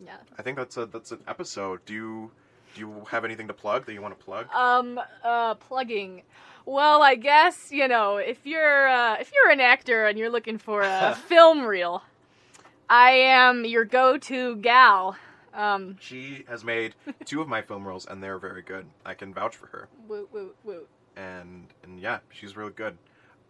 [0.05, 0.17] Yeah.
[0.37, 1.83] I think that's a that's an episode.
[1.85, 2.31] Do you
[2.75, 4.47] do you have anything to plug that you want to plug?
[4.53, 6.21] Um, uh, plugging.
[6.65, 10.57] Well, I guess you know if you're uh, if you're an actor and you're looking
[10.57, 12.03] for a film reel,
[12.89, 15.15] I am your go-to gal.
[15.53, 16.95] Um, She has made
[17.25, 18.85] two of my film roles, and they're very good.
[19.05, 19.89] I can vouch for her.
[20.07, 20.87] woot woot woot.
[21.15, 22.97] and and yeah, she's really good.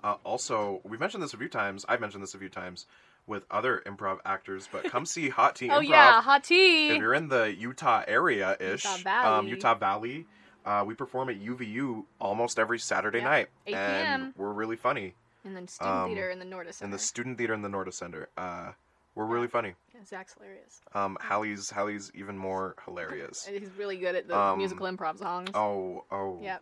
[0.03, 1.85] Uh, also, we've mentioned this a few times.
[1.89, 2.85] I've mentioned this a few times
[3.27, 6.87] with other improv actors, but come see Hot Tea Oh Improv yeah, hot tea.
[6.89, 9.49] if you're in the Utah area ish, Utah um, Valley.
[9.49, 10.25] Utah Valley.
[10.65, 15.15] Uh, we perform at UVU almost every Saturday Yep, night, 8 and we're really funny.
[15.45, 16.85] And then student um, theater in the Nordis Center.
[16.87, 18.71] In the student theater in the Noorda Center, uh,
[19.19, 19.73] we're really funny.
[19.93, 20.81] yeah, Zach's hilarious.
[20.93, 23.45] Um, Hallie's Hallie's even more hilarious.
[23.47, 25.49] And He's really good at the Um, musical improv songs.
[25.53, 26.61] Oh, oh, Yep.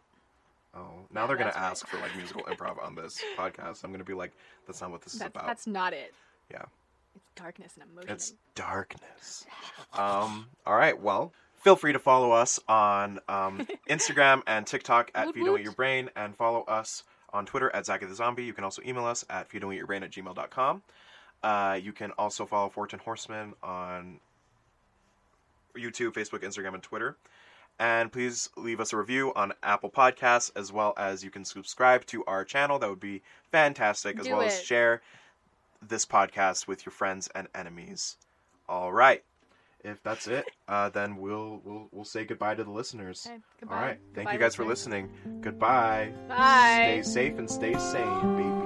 [0.75, 0.79] oh!
[1.11, 1.71] Now Yeah, they're gonna that's right.
[1.71, 3.83] ask for like musical improv on this podcast.
[3.83, 4.31] I'm gonna be like,
[4.65, 5.45] that's not what this is That's, about.
[5.47, 6.13] that's not it.
[6.51, 6.63] Yeah.
[7.15, 8.09] It's darkness and emotion.
[8.11, 9.45] It's darkness.
[9.93, 10.99] Um, all right.
[10.99, 11.33] Well,
[11.63, 15.61] feel free to follow us on um, Instagram and TikTok at Woot Feed Don't woot.
[15.61, 17.03] Your Brain, and follow us
[17.33, 18.43] on Twitter at Zachy the Zombie.
[18.43, 20.83] You can also email us at feedon'teatyourbrain at gmail.com.
[21.43, 24.19] Uh, you can also follow Fortune Horseman on
[25.75, 27.17] YouTube, Facebook, Instagram, and Twitter.
[27.79, 32.05] And please leave us a review on Apple Podcasts, as well as you can subscribe
[32.07, 32.79] to our channel.
[32.79, 33.21] That would be
[33.51, 35.01] fantastic, as Do well as share
[35.87, 38.17] this podcast with your friends and enemies.
[38.67, 39.23] All right.
[39.83, 43.27] If that's it, uh, then we'll we'll we'll say goodbye to the listeners.
[43.27, 43.37] Okay.
[43.69, 43.99] All right.
[44.15, 45.11] Thank Goodbye, you guys for listening.
[45.39, 46.11] Goodbye.
[46.27, 47.01] Bye.
[47.03, 48.56] Stay safe and stay sane, baby.